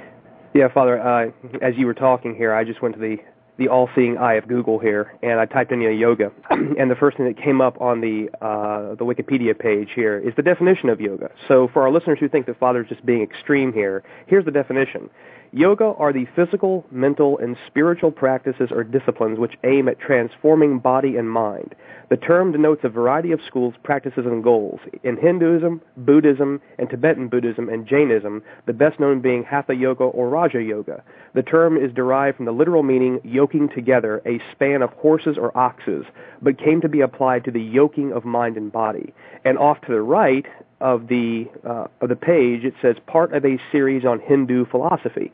[0.53, 1.01] Yeah, Father.
[1.01, 3.17] Uh, as you were talking here, I just went to the
[3.61, 6.95] the all-seeing eye of Google here, and I typed in you know, yoga, and the
[6.95, 10.89] first thing that came up on the uh, the Wikipedia page here is the definition
[10.89, 11.29] of yoga.
[11.47, 15.11] So for our listeners who think that Father's just being extreme here, here's the definition:
[15.53, 21.17] Yoga are the physical, mental, and spiritual practices or disciplines which aim at transforming body
[21.17, 21.75] and mind.
[22.09, 24.79] The term denotes a variety of schools, practices, and goals.
[25.03, 30.29] In Hinduism, Buddhism, and Tibetan Buddhism and Jainism, the best known being Hatha Yoga or
[30.29, 31.03] Raja Yoga.
[31.33, 35.55] The term is derived from the literal meaning yoking together a span of horses or
[35.57, 36.05] oxes,
[36.41, 39.13] but came to be applied to the yoking of mind and body.
[39.43, 40.45] And off to the right
[40.79, 45.33] of the uh, of the page, it says part of a series on Hindu philosophy.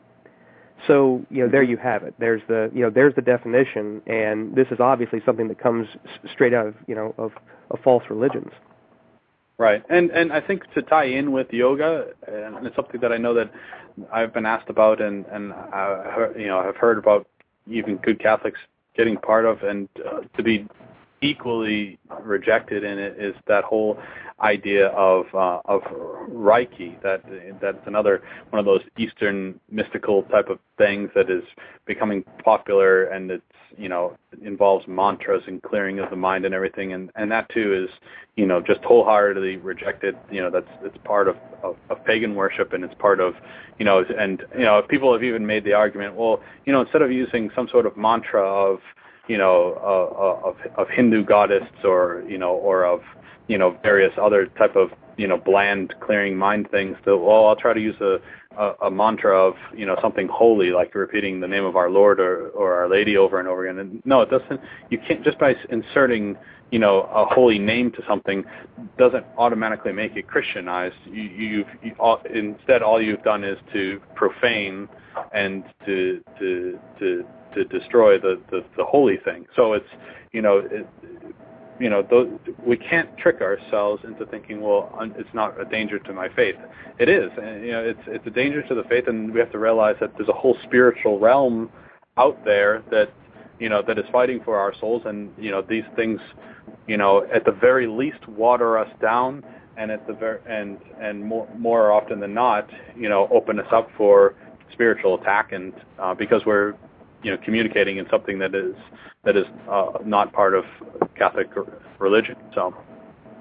[0.86, 2.14] So you know there you have it.
[2.18, 5.88] There's the you know there's the definition, and this is obviously something that comes
[6.32, 7.32] straight out of you know of,
[7.70, 8.50] of false religions.
[9.58, 13.16] Right, and and I think to tie in with yoga, and it's something that I
[13.16, 13.50] know that
[14.12, 17.26] I've been asked about, and and I you know I've heard about
[17.66, 18.60] even good Catholics
[18.96, 20.66] getting part of, and uh, to be
[21.22, 23.98] equally rejected in it is that whole
[24.40, 25.82] idea of uh, of
[26.30, 27.00] Reiki.
[27.02, 27.22] That
[27.60, 31.42] that's another one of those Eastern mystical type of things that is
[31.86, 33.42] becoming popular, and it's
[33.76, 37.84] you know involves mantras and clearing of the mind and everything, and and that too
[37.84, 37.90] is
[38.36, 40.16] you know just wholeheartedly rejected.
[40.30, 43.34] You know that's it's part of, of of pagan worship, and it's part of
[43.78, 47.02] you know and you know people have even made the argument, well you know instead
[47.02, 48.78] of using some sort of mantra of
[49.28, 53.00] you know, uh, uh, of, of Hindu goddess or, you know, or of,
[53.46, 57.56] you know, various other type of you know bland clearing mind things to well I'll
[57.56, 58.18] try to use a,
[58.56, 62.20] a a mantra of you know something holy like repeating the name of our Lord
[62.20, 63.80] or or Our Lady over and over again.
[63.80, 66.38] And no it doesn't you can't just by inserting
[66.70, 68.44] you know a holy name to something
[68.96, 70.96] doesn't automatically make it Christianized.
[71.04, 74.88] You you've you, all, instead all you've done is to profane
[75.32, 77.24] and to to to
[77.64, 79.88] to destroy the the, the holy thing so it's
[80.32, 80.86] you know it,
[81.80, 82.28] you know, those,
[82.66, 86.56] we can't trick ourselves into thinking, well, it's not a danger to my faith.
[86.98, 89.52] It is, and you know, it's it's a danger to the faith, and we have
[89.52, 91.70] to realize that there's a whole spiritual realm
[92.16, 93.12] out there that
[93.60, 96.20] you know that is fighting for our souls, and you know, these things,
[96.88, 99.44] you know, at the very least, water us down,
[99.76, 103.68] and at the very and and more more often than not, you know, open us
[103.72, 104.34] up for
[104.72, 106.74] spiritual attack, and uh, because we're
[107.22, 108.74] you know communicating in something that is
[109.24, 110.64] that is uh, not part of
[111.16, 111.48] Catholic
[111.98, 112.36] religion.
[112.54, 112.74] So.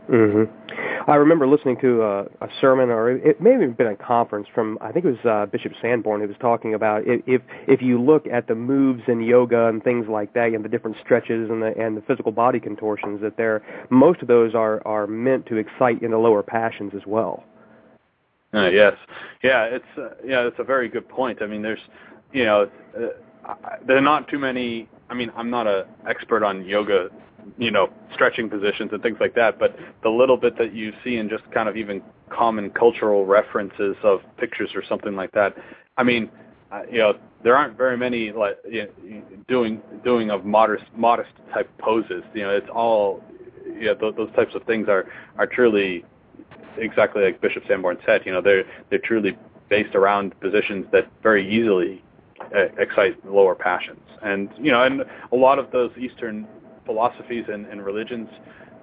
[0.10, 1.10] Mm-hmm.
[1.10, 4.78] I remember listening to a, a sermon, or it may have been a conference from
[4.82, 8.26] I think it was uh, Bishop Sanborn who was talking about if if you look
[8.28, 11.78] at the moves in yoga and things like that, and the different stretches and the
[11.78, 16.02] and the physical body contortions, that there most of those are are meant to excite
[16.02, 17.44] in the lower passions as well.
[18.54, 18.94] Uh, yes,
[19.44, 21.42] yeah, it's uh, yeah, it's a very good point.
[21.42, 21.82] I mean, there's
[22.32, 22.70] you know.
[22.98, 23.08] Uh,
[23.86, 24.88] there are not too many.
[25.10, 27.10] I mean, I'm not an expert on yoga,
[27.58, 31.18] you know, stretching positions and things like that, but the little bit that you see
[31.18, 35.56] in just kind of even common cultural references of pictures or something like that.
[35.98, 36.30] I mean,
[36.72, 41.32] uh, you know, there aren't very many like you know, doing doing of modest modest
[41.54, 42.24] type poses.
[42.34, 43.24] You know, it's all
[43.66, 45.06] yeah, you know, th- those types of things are
[45.38, 46.04] are truly
[46.78, 48.24] exactly like Bishop Sanborn said.
[48.26, 49.38] You know, they're they're truly
[49.70, 52.04] based around positions that very easily
[52.78, 54.02] excite lower passions.
[54.22, 56.48] And you know, and a lot of those Eastern
[56.86, 58.30] philosophies and, and religions,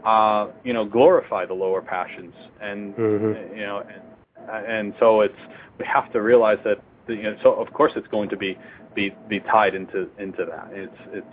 [0.05, 3.57] uh, you know, glorify the lower passions, and mm-hmm.
[3.57, 3.83] you know,
[4.49, 5.39] and, and so it's
[5.79, 8.57] we have to realize that the, you know, so of course it's going to be
[8.95, 10.69] be be tied into into that.
[10.73, 11.27] It's it's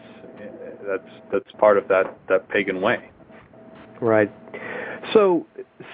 [0.87, 3.09] that's that's part of that that pagan way.
[3.99, 4.31] Right.
[5.13, 5.45] So,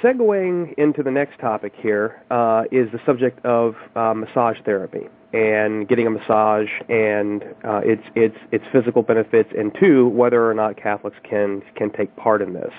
[0.01, 5.87] segueing into the next topic here uh, is the subject of uh, massage therapy and
[5.87, 10.77] getting a massage and uh, its its its physical benefits, and two, whether or not
[10.77, 12.71] Catholics can can take part in this.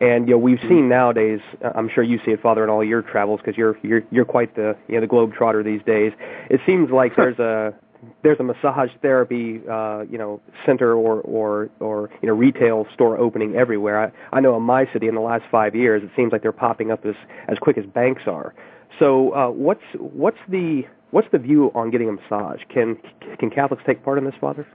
[0.00, 1.40] And you know, we've seen nowadays.
[1.62, 4.24] Uh, I'm sure you see it, Father, in all your travels because you're you're you're
[4.24, 6.12] quite the you know the globe trotter these days.
[6.48, 7.74] It seems like there's a
[8.22, 13.18] there's a massage therapy uh, you know center or or or you know retail store
[13.18, 14.12] opening everywhere.
[14.32, 16.52] I, I know in my city in the last five years, it seems like they're
[16.52, 17.14] popping up as
[17.48, 18.54] as quick as banks are.
[18.98, 22.60] So uh, what's what's the What's the view on getting a massage?
[22.72, 22.96] Can
[23.38, 24.66] can Catholics take part in this, Father?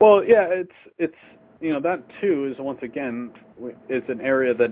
[0.00, 1.16] Well, yeah, it's it's
[1.60, 3.32] you know that too is once again
[3.88, 4.70] is an area that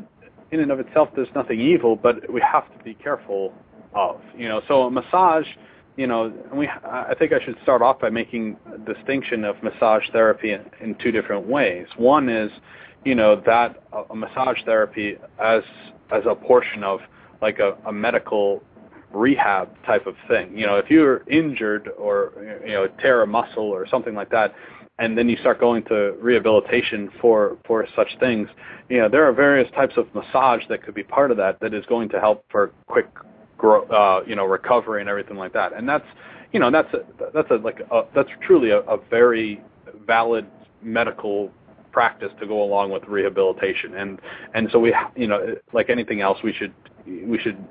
[0.52, 3.52] in and of itself there's nothing evil, but we have to be careful
[3.94, 4.20] of.
[4.36, 5.46] You know, so a massage,
[5.96, 10.04] you know, we I think I should start off by making a distinction of massage
[10.12, 11.86] therapy in, in two different ways.
[11.96, 12.50] One is,
[13.04, 15.62] you know, that a, massage therapy as
[16.10, 17.00] as a portion of
[17.42, 18.62] like a, a medical
[19.12, 20.56] rehab type of thing.
[20.56, 22.32] You know, if you're injured or
[22.64, 24.54] you know tear a muscle or something like that,
[24.98, 28.48] and then you start going to rehabilitation for for such things,
[28.88, 31.74] you know, there are various types of massage that could be part of that that
[31.74, 33.06] is going to help for quick
[33.56, 35.72] grow, uh, you know, recovery and everything like that.
[35.72, 36.06] And that's
[36.52, 39.62] you know that's a, that's a like a, that's truly a, a very
[40.06, 40.46] valid
[40.82, 41.50] medical
[41.92, 44.20] practice to go along with rehabilitation and
[44.54, 46.72] and so we you know like anything else we should
[47.06, 47.64] we should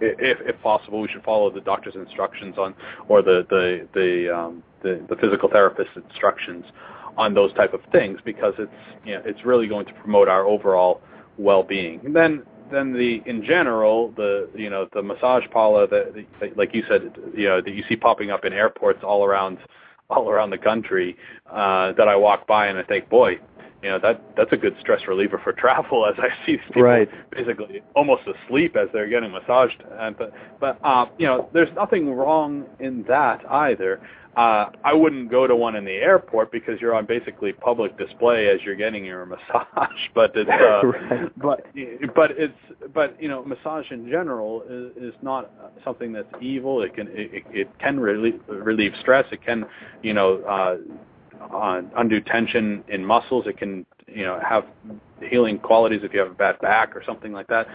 [0.00, 2.74] if, if possible, we should follow the doctor's instructions on,
[3.08, 6.64] or the the the, um, the the physical therapist's instructions
[7.16, 8.72] on those type of things because it's
[9.04, 11.00] you know it's really going to promote our overall
[11.38, 12.00] well-being.
[12.04, 16.24] And then then the in general the you know the massage parlor that,
[16.56, 19.58] like you said you know that you see popping up in airports all around
[20.08, 21.16] all around the country
[21.50, 23.38] uh, that I walk by and I think boy
[23.82, 27.08] you know that that's a good stress reliever for travel as I see people right.
[27.30, 32.12] basically almost asleep as they're getting massaged and but but uh, you know there's nothing
[32.14, 34.00] wrong in that either
[34.36, 38.48] uh, I wouldn't go to one in the airport because you're on basically public display
[38.48, 39.98] as you're getting your massage.
[40.14, 41.30] But it's uh, right.
[41.36, 41.66] but
[42.14, 42.54] but it's
[42.94, 45.50] but you know massage in general is, is not
[45.84, 46.82] something that's evil.
[46.82, 49.26] It can it, it can relieve, relieve stress.
[49.32, 49.66] It can
[50.02, 50.76] you know uh,
[51.40, 53.46] uh, undue tension in muscles.
[53.46, 54.64] It can, you know, have
[55.22, 57.66] healing qualities if you have a bad back or something like that.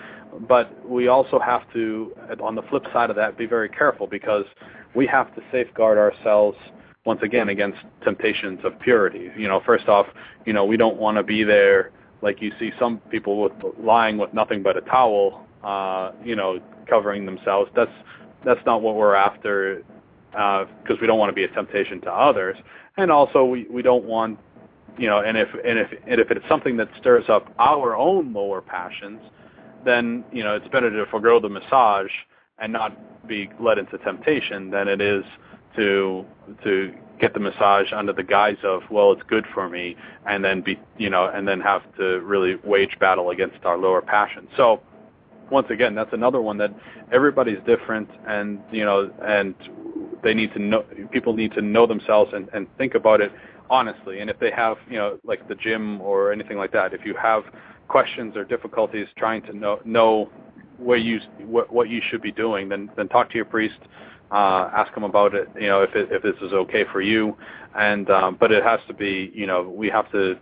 [0.47, 4.45] But we also have to, on the flip side of that, be very careful because
[4.93, 6.57] we have to safeguard ourselves
[7.05, 9.29] once again against temptations of purity.
[9.37, 10.07] You know, first off,
[10.45, 11.91] you know, we don't want to be there
[12.21, 16.59] like you see some people with lying with nothing but a towel, uh, you know,
[16.89, 17.69] covering themselves.
[17.75, 17.91] That's
[18.43, 19.83] that's not what we're after
[20.35, 22.57] because uh, we don't want to be a temptation to others,
[22.97, 24.37] and also we we don't want
[24.97, 28.33] you know, and if and if and if it's something that stirs up our own
[28.33, 29.19] lower passions,
[29.83, 32.11] then you know it's better to forego the massage
[32.59, 35.23] and not be led into temptation than it is
[35.75, 36.25] to
[36.63, 39.95] to get the massage under the guise of well it's good for me
[40.27, 44.01] and then be you know and then have to really wage battle against our lower
[44.01, 44.49] passions.
[44.55, 44.81] So
[45.51, 46.73] once again that's another one that
[47.11, 49.55] everybody's different and you know and
[50.23, 53.31] they need to know people need to know themselves and, and think about it
[53.69, 57.05] honestly and if they have you know like the gym or anything like that if
[57.05, 57.43] you have
[57.87, 60.29] questions or difficulties trying to know know
[60.77, 63.79] where you what, what you should be doing then then talk to your priest
[64.31, 67.37] uh, ask them about it, you know, if it, if this is okay for you.
[67.75, 70.37] And um, but it has to be, you know, we have to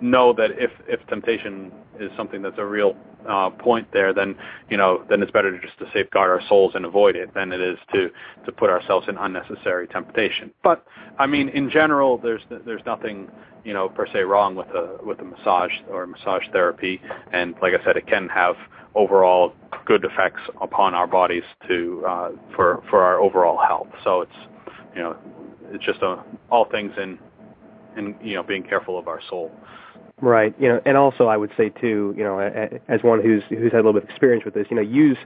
[0.00, 2.96] know that if if temptation is something that's a real
[3.28, 4.34] uh, point there, then
[4.70, 7.60] you know, then it's better just to safeguard our souls and avoid it than it
[7.60, 8.10] is to
[8.44, 10.50] to put ourselves in unnecessary temptation.
[10.62, 10.84] But
[11.18, 13.30] I mean, in general, there's there's nothing
[13.64, 17.00] you know per se wrong with a with a massage or massage therapy,
[17.32, 18.56] and like I said, it can have
[18.94, 19.52] overall
[19.86, 23.88] good effects upon our bodies to uh, for for our overall health.
[24.04, 24.32] So it's
[24.94, 25.16] you know
[25.72, 27.18] it's just a, all things in
[27.96, 29.50] in you know being careful of our soul.
[30.20, 30.54] Right.
[30.58, 32.38] You know, and also I would say too, you know,
[32.88, 35.16] as one who's who's had a little bit of experience with this, you know, use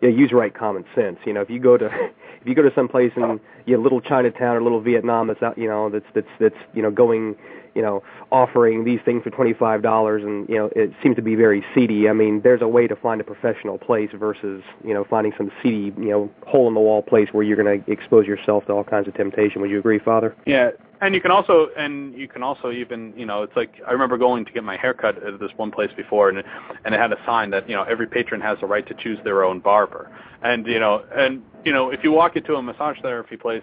[0.00, 1.18] you know, use right common sense.
[1.24, 3.82] You know, if you go to if you go to some place in you know,
[3.82, 7.36] little Chinatown or little Vietnam that's out, you know, that's that's that's you know going
[7.74, 11.34] you know, offering these things for twenty-five dollars, and you know, it seems to be
[11.34, 12.08] very seedy.
[12.08, 15.50] I mean, there's a way to find a professional place versus you know finding some
[15.62, 19.14] seedy, you know, hole-in-the-wall place where you're going to expose yourself to all kinds of
[19.14, 19.60] temptation.
[19.60, 20.34] Would you agree, Father?
[20.46, 20.70] Yeah,
[21.04, 24.16] and you can also and you can also even you know it's like I remember
[24.16, 26.42] going to get my haircut at this one place before and
[26.84, 29.18] and it had a sign that you know every patron has the right to choose
[29.24, 30.10] their own barber.
[30.42, 33.62] And you know and you know if you walk into a massage therapy place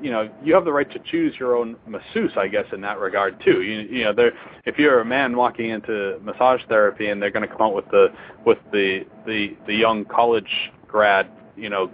[0.00, 2.98] you know you have the right to choose your own masseuse i guess in that
[2.98, 3.62] regard too.
[3.62, 4.32] You, you know there
[4.66, 7.88] if you're a man walking into massage therapy and they're going to come out with
[7.90, 8.08] the
[8.44, 11.90] with the the the young college grad you know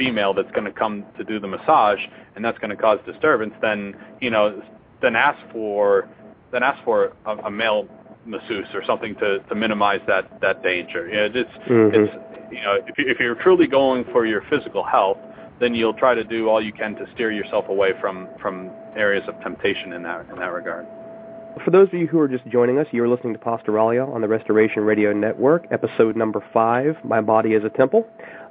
[0.00, 2.00] female that's going to come to do the massage
[2.34, 4.62] and that's going to cause disturbance then you know
[5.02, 6.08] then ask for
[6.52, 7.86] then ask for a, a male
[8.24, 11.94] masseuse or something to to minimize that that danger you know, it's mm-hmm.
[11.94, 12.14] it's
[12.50, 15.18] you know if you, if you're truly going for your physical health
[15.60, 19.22] then you'll try to do all you can to steer yourself away from from areas
[19.28, 20.86] of temptation in that in that regard.
[21.64, 24.28] For those of you who are just joining us, you're listening to Pastoralia on the
[24.28, 28.06] Restoration Radio Network, episode number five, My Body is a Temple.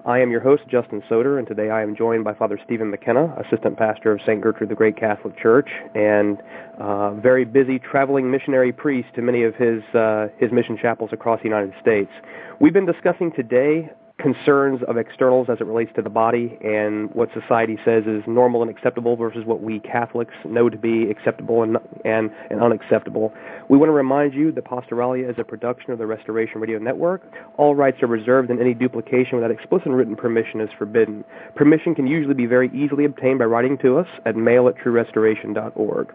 [0.06, 3.34] I am your host, Justin Soder, and today I am joined by Father Stephen McKenna,
[3.46, 4.42] Assistant Pastor of St.
[4.42, 6.40] Gertrude the Great Catholic Church, and
[6.80, 11.40] uh, very busy traveling missionary priest to many of his, uh, his mission chapels across
[11.40, 12.12] the United States.
[12.60, 13.90] We've been discussing today
[14.20, 18.62] concerns of externals as it relates to the body and what society says is normal
[18.62, 23.34] and acceptable versus what we Catholics know to be acceptable and, and, and unacceptable.
[23.70, 27.24] We want to remind you that Pastoralia is a production of the Restoration Radio Network.
[27.58, 31.24] All rights are reserved and any duplication without explicit written permission is forbidden.
[31.56, 36.14] Permission can usually be very easily obtained by writing to us at mail at truerestoration.org.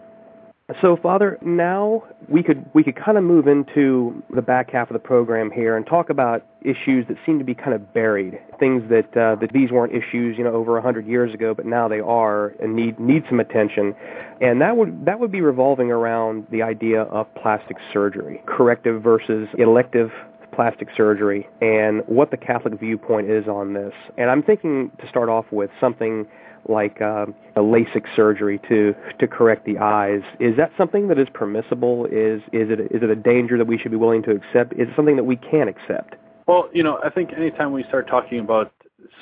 [0.81, 4.93] So, Father, now we could we could kind of move into the back half of
[4.93, 8.81] the program here and talk about issues that seem to be kind of buried, things
[8.89, 11.87] that uh, that these weren't issues, you know, over a hundred years ago, but now
[11.87, 13.93] they are and need need some attention,
[14.41, 19.47] and that would that would be revolving around the idea of plastic surgery, corrective versus
[19.59, 20.09] elective
[20.51, 23.93] plastic surgery, and what the Catholic viewpoint is on this.
[24.17, 26.25] And I'm thinking to start off with something
[26.67, 30.21] like uh, a LASIK surgery to to correct the eyes.
[30.39, 32.05] Is that something that is permissible?
[32.05, 34.73] Is is it is it a danger that we should be willing to accept?
[34.73, 36.15] Is it something that we can accept?
[36.47, 38.71] Well, you know, I think anytime we start talking about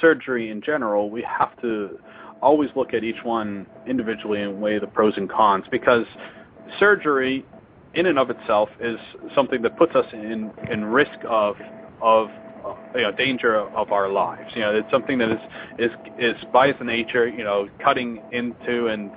[0.02, 2.00] surgery in general, we have to
[2.42, 6.06] always look at each one individually and weigh the pros and cons because
[6.80, 7.46] surgery
[7.94, 8.98] in and of itself is
[9.34, 11.56] something that puts us in in risk of
[12.02, 12.28] of
[12.96, 14.52] you know, danger of our lives.
[14.56, 15.40] You know, it's something that is
[15.80, 19.12] is is by its nature, you know, cutting into and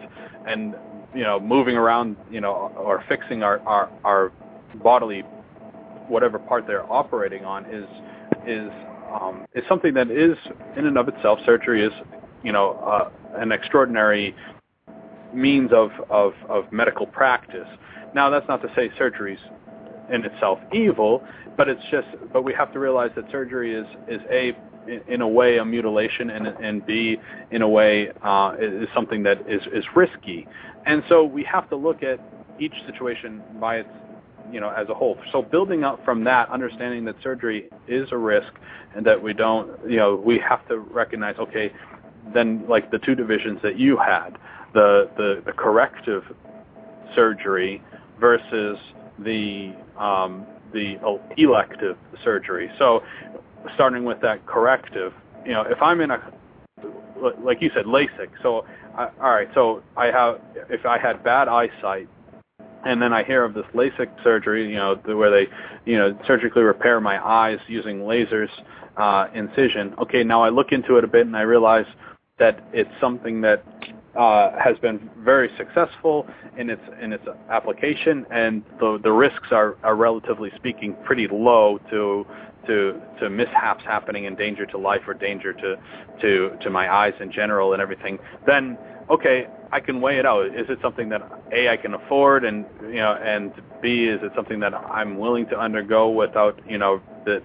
[0.46, 0.74] and
[1.14, 4.32] you know moving around, you know, or fixing our our, our
[4.82, 5.22] bodily
[6.08, 7.86] whatever part they're operating on is
[8.46, 8.70] is
[9.20, 10.36] um, is something that is
[10.76, 11.38] in and of itself.
[11.44, 11.92] Surgery is
[12.42, 13.10] you know uh,
[13.40, 14.34] an extraordinary
[15.34, 17.68] means of, of of medical practice.
[18.14, 19.38] Now, that's not to say surgery's
[20.12, 21.22] in itself evil,
[21.56, 24.56] but it's just but we have to realize that surgery is is a
[25.08, 27.16] in a way a mutilation and and b
[27.50, 30.46] in a way uh, is something that is is risky,
[30.86, 32.20] and so we have to look at
[32.58, 33.88] each situation by its
[34.52, 35.18] you know, as a whole.
[35.32, 38.52] So building up from that, understanding that surgery is a risk,
[38.94, 41.72] and that we don't, you know, we have to recognize, okay,
[42.32, 44.38] then like the two divisions that you had,
[44.74, 46.22] the the, the corrective
[47.14, 47.82] surgery
[48.20, 48.78] versus
[49.18, 50.98] the um, the
[51.36, 52.70] elective surgery.
[52.78, 53.02] So
[53.74, 55.12] starting with that corrective,
[55.44, 56.32] you know, if I'm in a
[57.42, 58.28] like you said, LASIK.
[58.42, 58.64] So,
[58.96, 59.48] I, all right.
[59.54, 62.08] So I have, if I had bad eyesight,
[62.84, 65.50] and then I hear of this LASIK surgery, you know, where they,
[65.84, 68.50] you know, surgically repair my eyes using lasers,
[68.96, 69.94] uh, incision.
[69.98, 71.86] Okay, now I look into it a bit and I realize
[72.38, 73.64] that it's something that
[74.16, 79.76] uh, has been very successful in its in its application, and the the risks are,
[79.82, 82.26] are relatively speaking pretty low to
[82.66, 85.76] to to mishaps happening and danger to life or danger to
[86.20, 88.18] to to my eyes in general and everything.
[88.46, 88.78] Then
[89.10, 90.46] okay, I can weigh it out.
[90.46, 93.52] Is it something that a I can afford, and you know, and
[93.82, 97.42] b is it something that I'm willing to undergo without you know that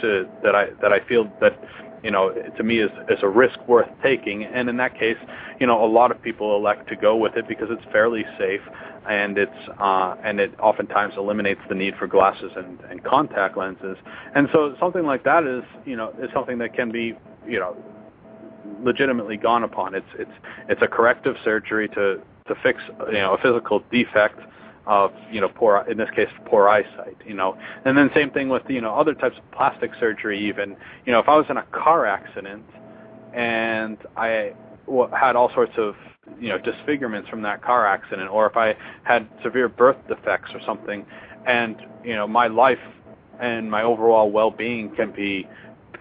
[0.00, 1.58] to that I that I feel that
[2.02, 4.44] you know to me is is a risk worth taking.
[4.44, 5.16] And in that case,
[5.60, 8.62] you know, a lot of people elect to go with it because it's fairly safe
[9.08, 13.96] and it's uh, and it oftentimes eliminates the need for glasses and, and contact lenses.
[14.34, 17.14] And so something like that is you know is something that can be
[17.46, 17.76] you know
[18.82, 19.94] legitimately gone upon.
[19.94, 20.30] It's it's
[20.68, 24.40] it's a corrective surgery to to fix you know a physical defect
[24.88, 27.56] of you know poor in this case poor eyesight you know.
[27.84, 30.76] And then same thing with you know other types of plastic surgery even.
[31.06, 32.64] You know if I was in a car accident
[33.34, 34.54] and I
[35.18, 35.94] had all sorts of
[36.40, 38.74] you know disfigurements from that car accident or if I
[39.04, 41.04] had severe birth defects or something
[41.46, 42.78] and you know my life
[43.40, 45.46] and my overall well-being can be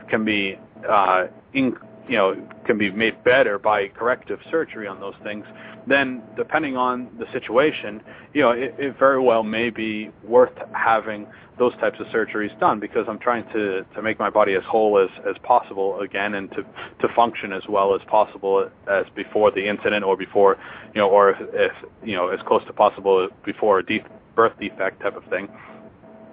[0.09, 0.57] can be
[0.89, 1.75] uh, in,
[2.07, 2.35] you know
[2.65, 5.45] can be made better by corrective surgery on those things,
[5.87, 8.01] then depending on the situation,
[8.33, 11.27] you know it, it very well may be worth having
[11.57, 14.99] those types of surgeries done because I'm trying to to make my body as whole
[14.99, 16.63] as as possible again and to
[17.01, 20.57] to function as well as possible as before the incident or before
[20.93, 21.71] you know or if, if
[22.03, 24.03] you know as close to possible before a de-
[24.35, 25.49] birth defect type of thing.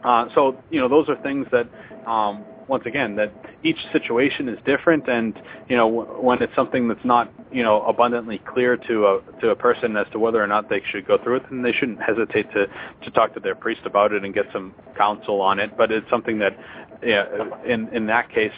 [0.05, 1.67] Uh, so you know those are things that
[2.07, 7.05] um, once again that each situation is different and you know when it's something that's
[7.05, 10.69] not you know abundantly clear to a to a person as to whether or not
[10.69, 12.67] they should go through it then they shouldn't hesitate to
[13.03, 15.77] to talk to their priest about it and get some counsel on it.
[15.77, 16.57] But it's something that
[17.03, 17.27] yeah,
[17.67, 18.53] in in that case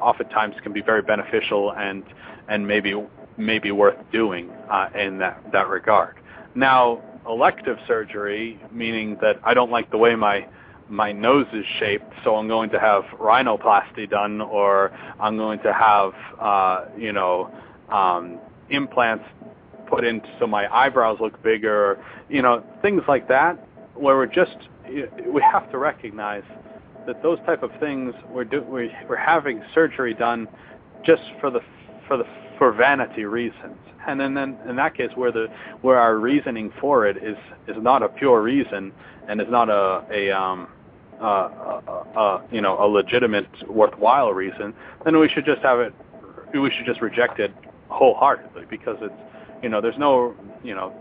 [0.00, 2.02] oftentimes can be very beneficial and
[2.48, 2.94] and maybe
[3.36, 6.16] maybe worth doing uh, in that that regard.
[6.54, 10.46] Now elective surgery meaning that I don't like the way my
[10.88, 15.72] my nose is shaped, so I'm going to have rhinoplasty done, or I'm going to
[15.72, 17.50] have, uh, you know,
[17.88, 18.38] um,
[18.70, 19.24] implants
[19.88, 23.58] put in so my eyebrows look bigger, you know, things like that,
[23.94, 24.56] where we're just,
[24.88, 26.42] we have to recognize
[27.06, 30.48] that those type of things we're do, we, we're having surgery done
[31.04, 31.60] just for the
[32.08, 32.24] for the
[32.58, 33.76] for vanity reasons.
[34.06, 35.46] And then, then in that case where the
[35.82, 37.36] where our reasoning for it is
[37.68, 38.92] is not a pure reason
[39.28, 40.68] and is not a a um
[41.20, 45.94] uh, uh, uh, you know, a legitimate, worthwhile reason, then we should just have it.
[46.54, 47.52] We should just reject it
[47.88, 49.14] wholeheartedly because it's,
[49.62, 50.92] you know, there's no, you know,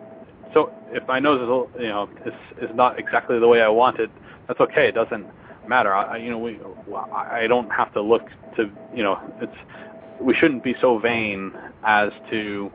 [0.54, 4.00] so if my nose is, you know, is is not exactly the way I want
[4.00, 4.10] it,
[4.48, 4.88] that's okay.
[4.88, 5.28] It doesn't
[5.68, 5.94] matter.
[5.94, 6.60] I, you know, we,
[7.14, 9.56] I don't have to look to, you know, it's,
[10.22, 11.52] we shouldn't be so vain
[11.84, 12.72] as to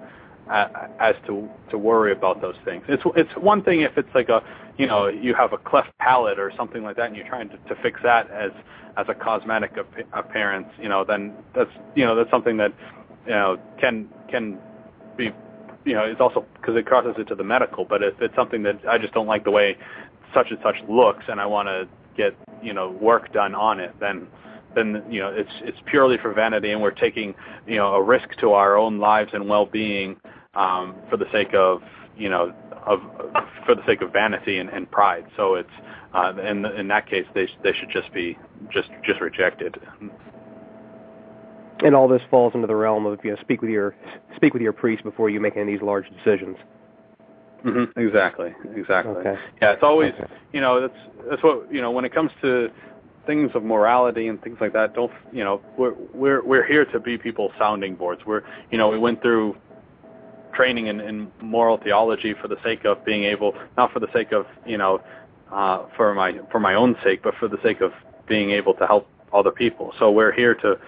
[0.51, 0.69] uh,
[0.99, 2.85] as to to worry about those things.
[2.89, 4.43] It's it's one thing if it's like a
[4.81, 7.57] you know you have a cleft palate or something like that, and you're trying to,
[7.69, 8.51] to fix that as
[8.97, 10.69] as a cosmetic ap- appearance.
[10.81, 12.73] You know, then that's you know that's something that
[13.27, 14.59] you know can can
[15.19, 15.31] be
[15.85, 17.85] you know it's also because it crosses into the medical.
[17.85, 19.77] But if it's something that I just don't like the way
[20.33, 23.95] such and such looks, and I want to get you know work done on it,
[24.01, 24.27] then
[24.75, 27.35] then you know it's it's purely for vanity, and we're taking
[27.67, 30.17] you know a risk to our own lives and well-being
[30.55, 31.83] um, for the sake of
[32.17, 32.53] you know
[32.87, 33.01] of
[33.67, 35.27] for the sake of vanity and, and pride.
[35.37, 35.69] So it's
[36.15, 38.39] uh, in in that case they they should just be
[38.73, 39.77] just just rejected.
[41.83, 43.95] And all this falls into the realm of you know speak with your
[44.37, 46.57] speak with your priest before you make any of these large decisions.
[47.65, 47.99] Mm-hmm.
[47.99, 48.55] Exactly.
[48.75, 49.13] Exactly.
[49.17, 49.35] Okay.
[49.61, 50.33] Yeah, it's always Okay.
[50.53, 52.71] you know that's that's what you know when it comes to
[53.27, 54.95] things of morality and things like that.
[54.95, 58.23] Don't you know we're we're we're here to be people's sounding boards.
[58.27, 59.57] We're you know we went through
[60.61, 64.31] training in, in moral theology for the sake of being able, not for the sake
[64.31, 65.01] of, you know,
[65.51, 67.93] uh, for my for my own sake, but for the sake of
[68.29, 69.95] being able to help other people.
[69.99, 70.79] So we're here to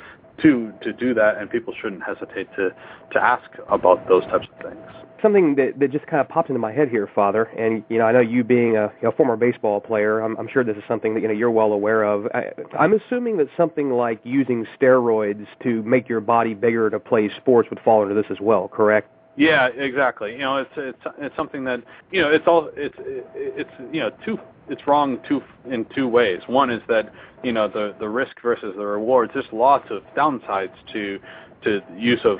[0.42, 2.74] to to do that, and people shouldn't hesitate to
[3.12, 4.86] to ask about those types of things.
[5.22, 8.04] Something that that just kind of popped into my head here, Father, and you know
[8.04, 10.84] I know you being a you know, former baseball player, I'm, I'm sure this is
[10.86, 12.26] something that you know you're well aware of.
[12.34, 17.30] I, I'm assuming that something like using steroids to make your body bigger to play
[17.38, 19.08] sports would fall into this as well, correct?
[19.36, 20.32] Yeah, exactly.
[20.32, 22.96] You know, it's it's it's something that you know it's all it's
[23.34, 24.38] it's you know two
[24.68, 26.40] it's wrong two in two ways.
[26.46, 29.32] One is that you know the the risk versus the rewards.
[29.34, 31.18] There's lots of downsides to
[31.64, 32.38] to use of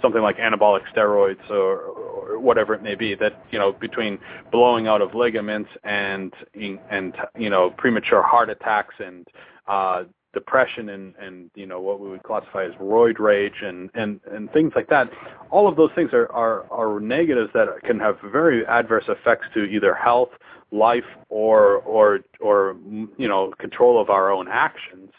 [0.00, 3.14] something like anabolic steroids or, or whatever it may be.
[3.16, 4.18] That you know between
[4.52, 9.26] blowing out of ligaments and and you know premature heart attacks and
[9.66, 14.20] uh, depression and and you know what we would classify as roid rage and and
[14.32, 15.10] and things like that
[15.50, 19.64] all of those things are are are negatives that can have very adverse effects to
[19.64, 20.30] either health
[20.72, 22.76] life or or or
[23.18, 25.10] you know control of our own actions.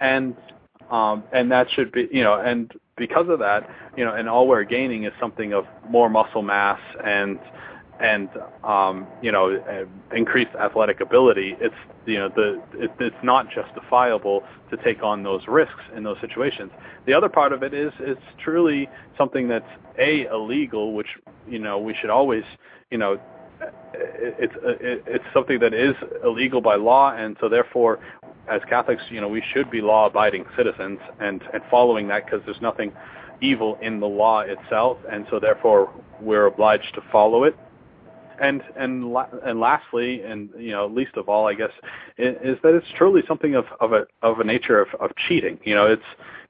[0.00, 0.36] And
[0.90, 4.46] um and that should be you know and because of that you know and all
[4.46, 7.38] we're gaining is something of more muscle mass and
[8.00, 8.28] and
[8.64, 11.74] um, you know uh, increased athletic ability, it's
[12.06, 16.70] you know the it, it's not justifiable to take on those risks in those situations.
[17.06, 19.68] The other part of it is it's truly something that's
[19.98, 21.08] a illegal, which
[21.48, 22.44] you know we should always
[22.90, 23.20] you know
[23.92, 27.98] it's it, it's something that is illegal by law, and so therefore,
[28.48, 32.60] as Catholics, you know we should be law-abiding citizens and and following that because there's
[32.62, 32.92] nothing
[33.40, 37.56] evil in the law itself, and so therefore we're obliged to follow it
[38.40, 39.04] and and
[39.44, 41.70] and lastly, and you know, least of all, I guess,
[42.16, 45.58] is, that it's truly something of of a of a nature of of cheating.
[45.64, 46.02] You know, it's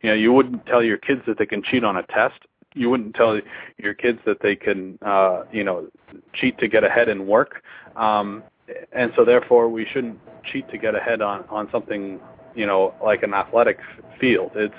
[0.02, 2.40] you know, you wouldn't tell your kids that they can cheat on a test.
[2.74, 3.40] You wouldn't tell
[3.78, 5.89] your kids that they can, uh, you know,
[6.35, 7.62] cheat to get ahead in work.
[7.97, 8.44] Um,
[8.93, 12.20] and so therefore, we shouldn't cheat to get ahead on on something,
[12.55, 13.78] you know, like an athletic
[14.20, 14.52] field.
[14.55, 14.74] It's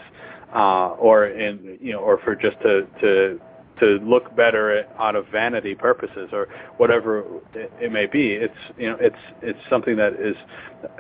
[0.54, 3.40] uh, or in you know, or for just to to
[3.80, 6.48] to look better out of vanity purposes or
[6.78, 7.24] whatever
[7.54, 8.34] it, it may be.
[8.34, 10.36] It's you know it's it's something that is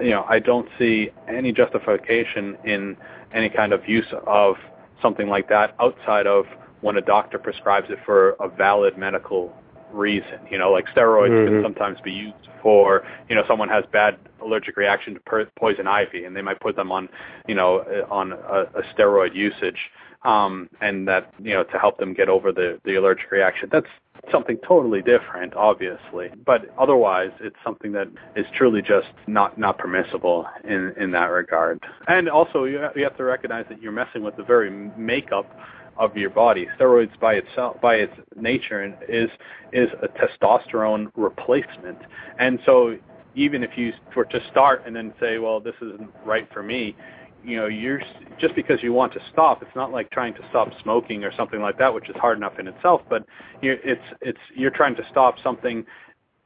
[0.01, 2.97] you know I don't see any justification in
[3.33, 4.55] any kind of use of
[5.01, 6.45] something like that outside of
[6.81, 9.53] when a doctor prescribes it for a valid medical
[9.91, 10.39] reason.
[10.49, 11.53] You know, like steroids mm-hmm.
[11.53, 15.87] can sometimes be used for, you know, someone has bad allergic reaction to per- poison
[15.87, 17.09] ivy, and they might put them on,
[17.47, 17.79] you know,
[18.09, 19.77] on a, a steroid usage
[20.23, 23.69] um, and that you know to help them get over the the allergic reaction.
[23.71, 23.87] That's
[24.31, 30.45] something totally different, obviously, but otherwise it's something that is truly just not not permissible
[30.63, 31.81] in in that regard.
[32.07, 35.49] And also you have, you have to recognize that you're messing with the very makeup
[35.97, 36.67] of your body.
[36.77, 39.29] Steroids by itself, by its nature, is
[39.71, 41.99] is a testosterone replacement,
[42.39, 42.97] and so
[43.35, 46.95] even if you were to start and then say, well, this isn't right for me,
[47.43, 48.01] you know you're
[48.39, 51.61] just because you want to stop it's not like trying to stop smoking or something
[51.61, 53.25] like that which is hard enough in itself but
[53.61, 55.85] you're it's it's you're trying to stop something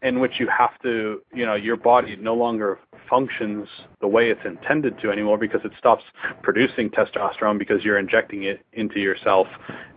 [0.04, 2.80] in which you have to you know your body no longer
[3.10, 3.68] functions
[4.02, 6.04] the way it's intended to anymore because it stops
[6.42, 9.48] producing testosterone because you're injecting it into yourself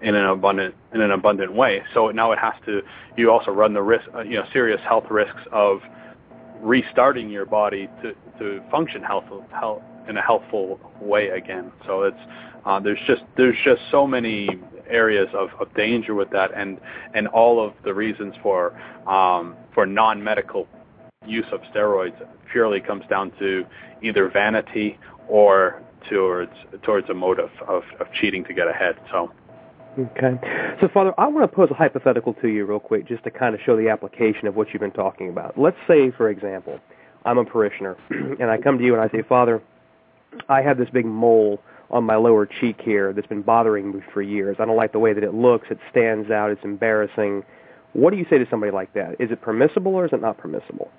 [0.02, 1.82] in an abundant in an abundant way.
[1.94, 2.82] So now it has to
[3.16, 5.80] you also run the risk uh, you know serious health risks of
[6.60, 11.72] restarting your body to to function health health in a helpful way again.
[11.86, 12.16] So it's
[12.64, 14.48] uh, there's just there's just so many
[14.88, 16.80] areas of, of danger with that, and
[17.14, 18.72] and all of the reasons for
[19.08, 20.66] um, for non-medical
[21.26, 22.16] use of steroids
[22.52, 23.64] purely comes down to
[24.02, 26.52] either vanity or towards
[26.82, 28.96] towards a motive of, of cheating to get ahead.
[29.10, 29.32] So.
[29.98, 30.36] Okay.
[30.82, 33.54] So, Father, I want to pose a hypothetical to you real quick just to kind
[33.54, 35.58] of show the application of what you've been talking about.
[35.58, 36.78] Let's say, for example,
[37.24, 39.62] I'm a parishioner, and I come to you and I say, Father,
[40.48, 41.60] I have this big mole
[41.90, 44.56] on my lower cheek here that's been bothering me for years.
[44.58, 45.68] I don't like the way that it looks.
[45.70, 46.50] It stands out.
[46.50, 47.44] It's embarrassing.
[47.92, 49.20] What do you say to somebody like that?
[49.20, 50.90] Is it permissible or is it not permissible?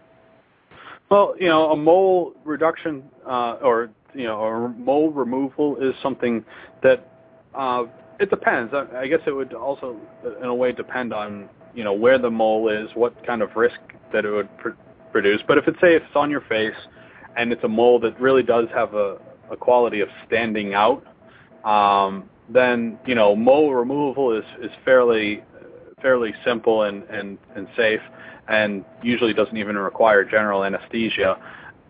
[1.09, 6.43] Well, you know, a mole reduction uh, or you know, a mole removal is something
[6.84, 7.07] that
[7.53, 7.85] uh,
[8.19, 8.73] it depends.
[8.73, 9.97] I, I guess it would also,
[10.41, 13.80] in a way, depend on you know where the mole is, what kind of risk
[14.11, 14.69] that it would pr-
[15.11, 15.41] produce.
[15.47, 16.76] But if it's say if it's on your face
[17.38, 19.18] and it's a mole that really does have a,
[19.52, 21.06] a quality of standing out,
[21.64, 25.44] um, then you know mole removal is is fairly
[26.02, 28.02] fairly simple and and and safe,
[28.48, 31.38] and usually doesn't even require general anesthesia.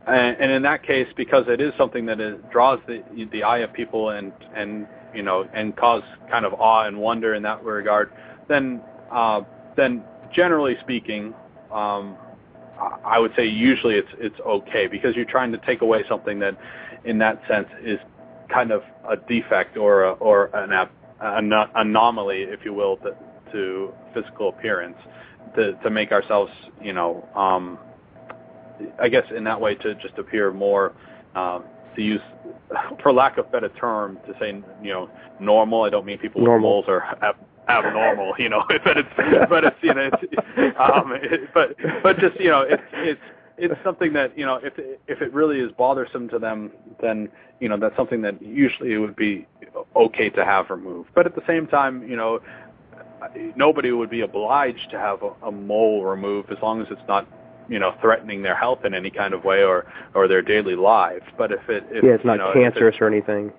[0.08, 3.60] And, and in that case, because it is something that is, draws the the eye
[3.60, 7.64] of people and and you know and cause kind of awe and wonder in that
[7.64, 8.12] regard,
[8.48, 8.82] then
[9.12, 9.42] uh,
[9.76, 10.04] then
[10.34, 11.34] generally speaking,
[11.72, 12.16] um,
[13.04, 16.58] I would say usually it's it's okay because you're trying to take away something that,
[17.06, 18.00] in that sense, is
[18.54, 20.72] kind of a defect or a, or an,
[21.22, 23.16] an anomaly, if you will, to,
[23.52, 24.98] to physical appearance,
[25.56, 26.52] to to make ourselves,
[26.82, 27.80] you know, um,
[29.00, 30.94] I guess in that way to just appear more,
[31.36, 31.64] um,
[31.96, 32.22] to use,
[33.02, 35.10] for lack of better term, to say, you know,
[35.40, 35.84] normal.
[35.84, 36.80] I don't mean people normal.
[36.80, 37.38] with moles or ab-
[37.70, 42.40] abnormal, you know, but it's but it's you know, it's, um, it, but but just
[42.40, 43.22] you know, it's it's
[43.58, 44.74] it's something that you know if
[45.08, 46.72] if it really is bothersome to them
[47.02, 47.30] then
[47.60, 49.48] you know that's something that usually it would be
[49.96, 52.40] okay to have removed but at the same time you know
[53.56, 57.28] nobody would be obliged to have a, a mole removed as long as it's not
[57.68, 61.26] you know threatening their health in any kind of way or or their daily lives
[61.38, 63.52] but if it if, yeah it's not you know, cancerous or anything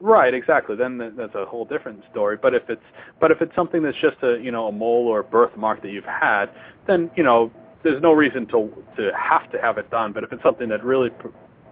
[0.00, 0.76] Right, exactly.
[0.76, 2.36] Then that's a whole different story.
[2.36, 2.82] But if it's
[3.20, 5.92] but if it's something that's just a you know a mole or a birthmark that
[5.92, 6.50] you've had,
[6.86, 7.50] then you know
[7.84, 10.12] there's no reason to to have to have it done.
[10.12, 11.10] But if it's something that really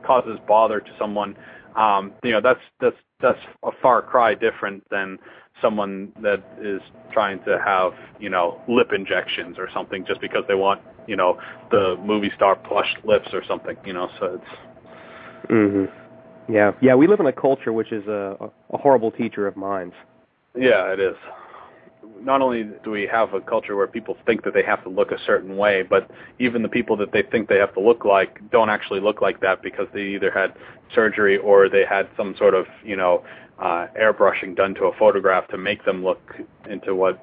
[0.06, 1.36] causes bother to someone,
[1.74, 5.18] um, you know, that's that's that's a far cry different than
[5.60, 6.80] someone that is
[7.12, 11.40] trying to have you know lip injections or something just because they want you know
[11.70, 13.76] the movie star plush lips or something.
[13.84, 15.50] You know, so it's.
[15.50, 15.90] Mhm.
[16.48, 16.94] Yeah, yeah.
[16.94, 19.94] We live in a culture which is a, a horrible teacher of minds.
[20.54, 21.16] Yeah, it is
[22.24, 25.10] not only do we have a culture where people think that they have to look
[25.10, 28.38] a certain way, but even the people that they think they have to look like
[28.50, 30.54] don't actually look like that because they either had
[30.94, 33.24] surgery or they had some sort of, you know,
[33.58, 36.20] uh, airbrushing done to a photograph to make them look
[36.68, 37.22] into what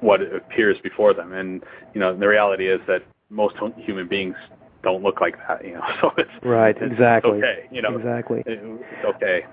[0.00, 1.32] what appears before them.
[1.32, 1.62] And
[1.94, 4.36] you know, the reality is that most human beings
[4.82, 5.64] don't look like that.
[5.64, 7.38] You know, so it's right, it's, exactly.
[7.38, 8.42] It's okay, you know, exactly.
[8.46, 9.44] It's okay.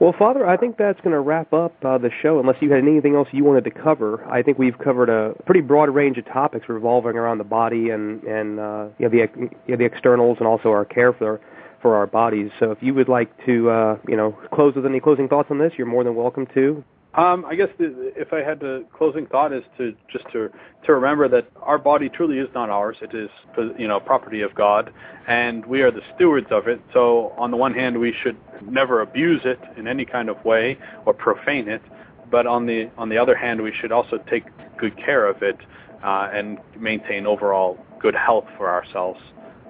[0.00, 2.38] Well, Father, I think that's going to wrap up uh, the show.
[2.38, 5.60] Unless you had anything else you wanted to cover, I think we've covered a pretty
[5.60, 9.50] broad range of topics revolving around the body and and uh, you know, the you
[9.66, 11.40] know, the externals and also our care for
[11.82, 12.50] for our bodies.
[12.60, 15.58] So, if you would like to uh, you know close with any closing thoughts on
[15.58, 16.84] this, you're more than welcome to.
[17.18, 20.50] Um, I guess the, if I had the closing thought is to just to
[20.86, 22.96] to remember that our body truly is not ours.
[23.02, 23.28] It is
[23.76, 24.92] you know property of God,
[25.26, 26.80] and we are the stewards of it.
[26.92, 30.78] So on the one hand, we should never abuse it in any kind of way
[31.06, 31.82] or profane it,
[32.30, 34.44] but on the on the other hand, we should also take
[34.76, 35.58] good care of it
[36.04, 39.18] uh, and maintain overall good health for ourselves.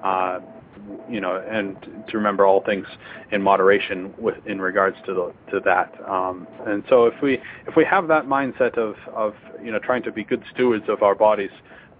[0.04, 0.40] Uh,
[1.08, 1.76] you know, and
[2.08, 2.86] to remember all things
[3.30, 5.94] in moderation with in regards to the to that.
[6.08, 7.34] Um, and so if we
[7.66, 11.02] if we have that mindset of of you know trying to be good stewards of
[11.02, 11.50] our bodies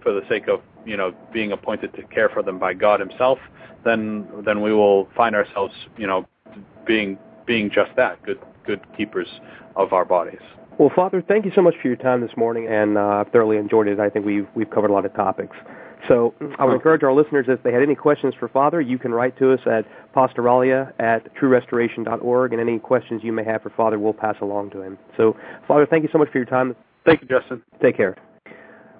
[0.01, 3.39] for the sake of you know being appointed to care for them by God Himself,
[3.83, 6.27] then then we will find ourselves you know
[6.85, 9.27] being being just that good good keepers
[9.75, 10.41] of our bodies.
[10.77, 13.57] Well, Father, thank you so much for your time this morning, and uh, I've thoroughly
[13.57, 13.99] enjoyed it.
[13.99, 15.55] I think we've we've covered a lot of topics.
[16.07, 16.75] So I would oh.
[16.75, 19.59] encourage our listeners, if they had any questions for Father, you can write to us
[19.65, 19.85] at
[20.15, 24.81] pastoralia at truerestoration.org, and any questions you may have for Father, we'll pass along to
[24.81, 24.97] him.
[25.17, 25.35] So,
[25.67, 26.75] Father, thank you so much for your time.
[27.05, 27.61] Thank you, Justin.
[27.81, 28.15] Take care.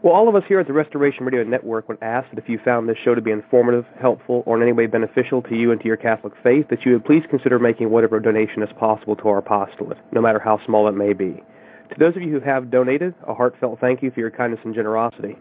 [0.01, 2.57] Well, all of us here at the Restoration Radio Network would ask that if you
[2.63, 5.81] found this show to be informative, helpful, or in any way beneficial to you and
[5.81, 9.27] to your Catholic faith, that you would please consider making whatever donation is possible to
[9.27, 11.43] our apostolate, no matter how small it may be.
[11.89, 14.73] To those of you who have donated, a heartfelt thank you for your kindness and
[14.73, 15.35] generosity.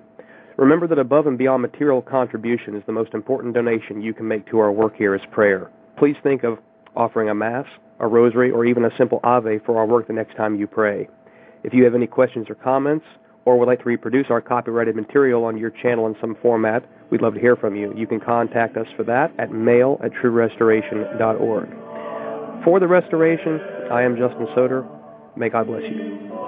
[0.58, 4.44] Remember that above and beyond material contribution is the most important donation you can make
[4.50, 5.70] to our work here is prayer.
[5.96, 6.58] Please think of
[6.96, 7.66] offering a Mass,
[8.00, 11.08] a Rosary, or even a simple Ave for our work the next time you pray.
[11.62, 13.06] If you have any questions or comments,
[13.44, 17.22] or would like to reproduce our copyrighted material on your channel in some format, we'd
[17.22, 17.94] love to hear from you.
[17.96, 21.68] You can contact us for that at mail at truerestoration.org.
[22.64, 23.60] For the Restoration,
[23.92, 24.84] I am Justin Soder.
[25.36, 26.47] May God bless you.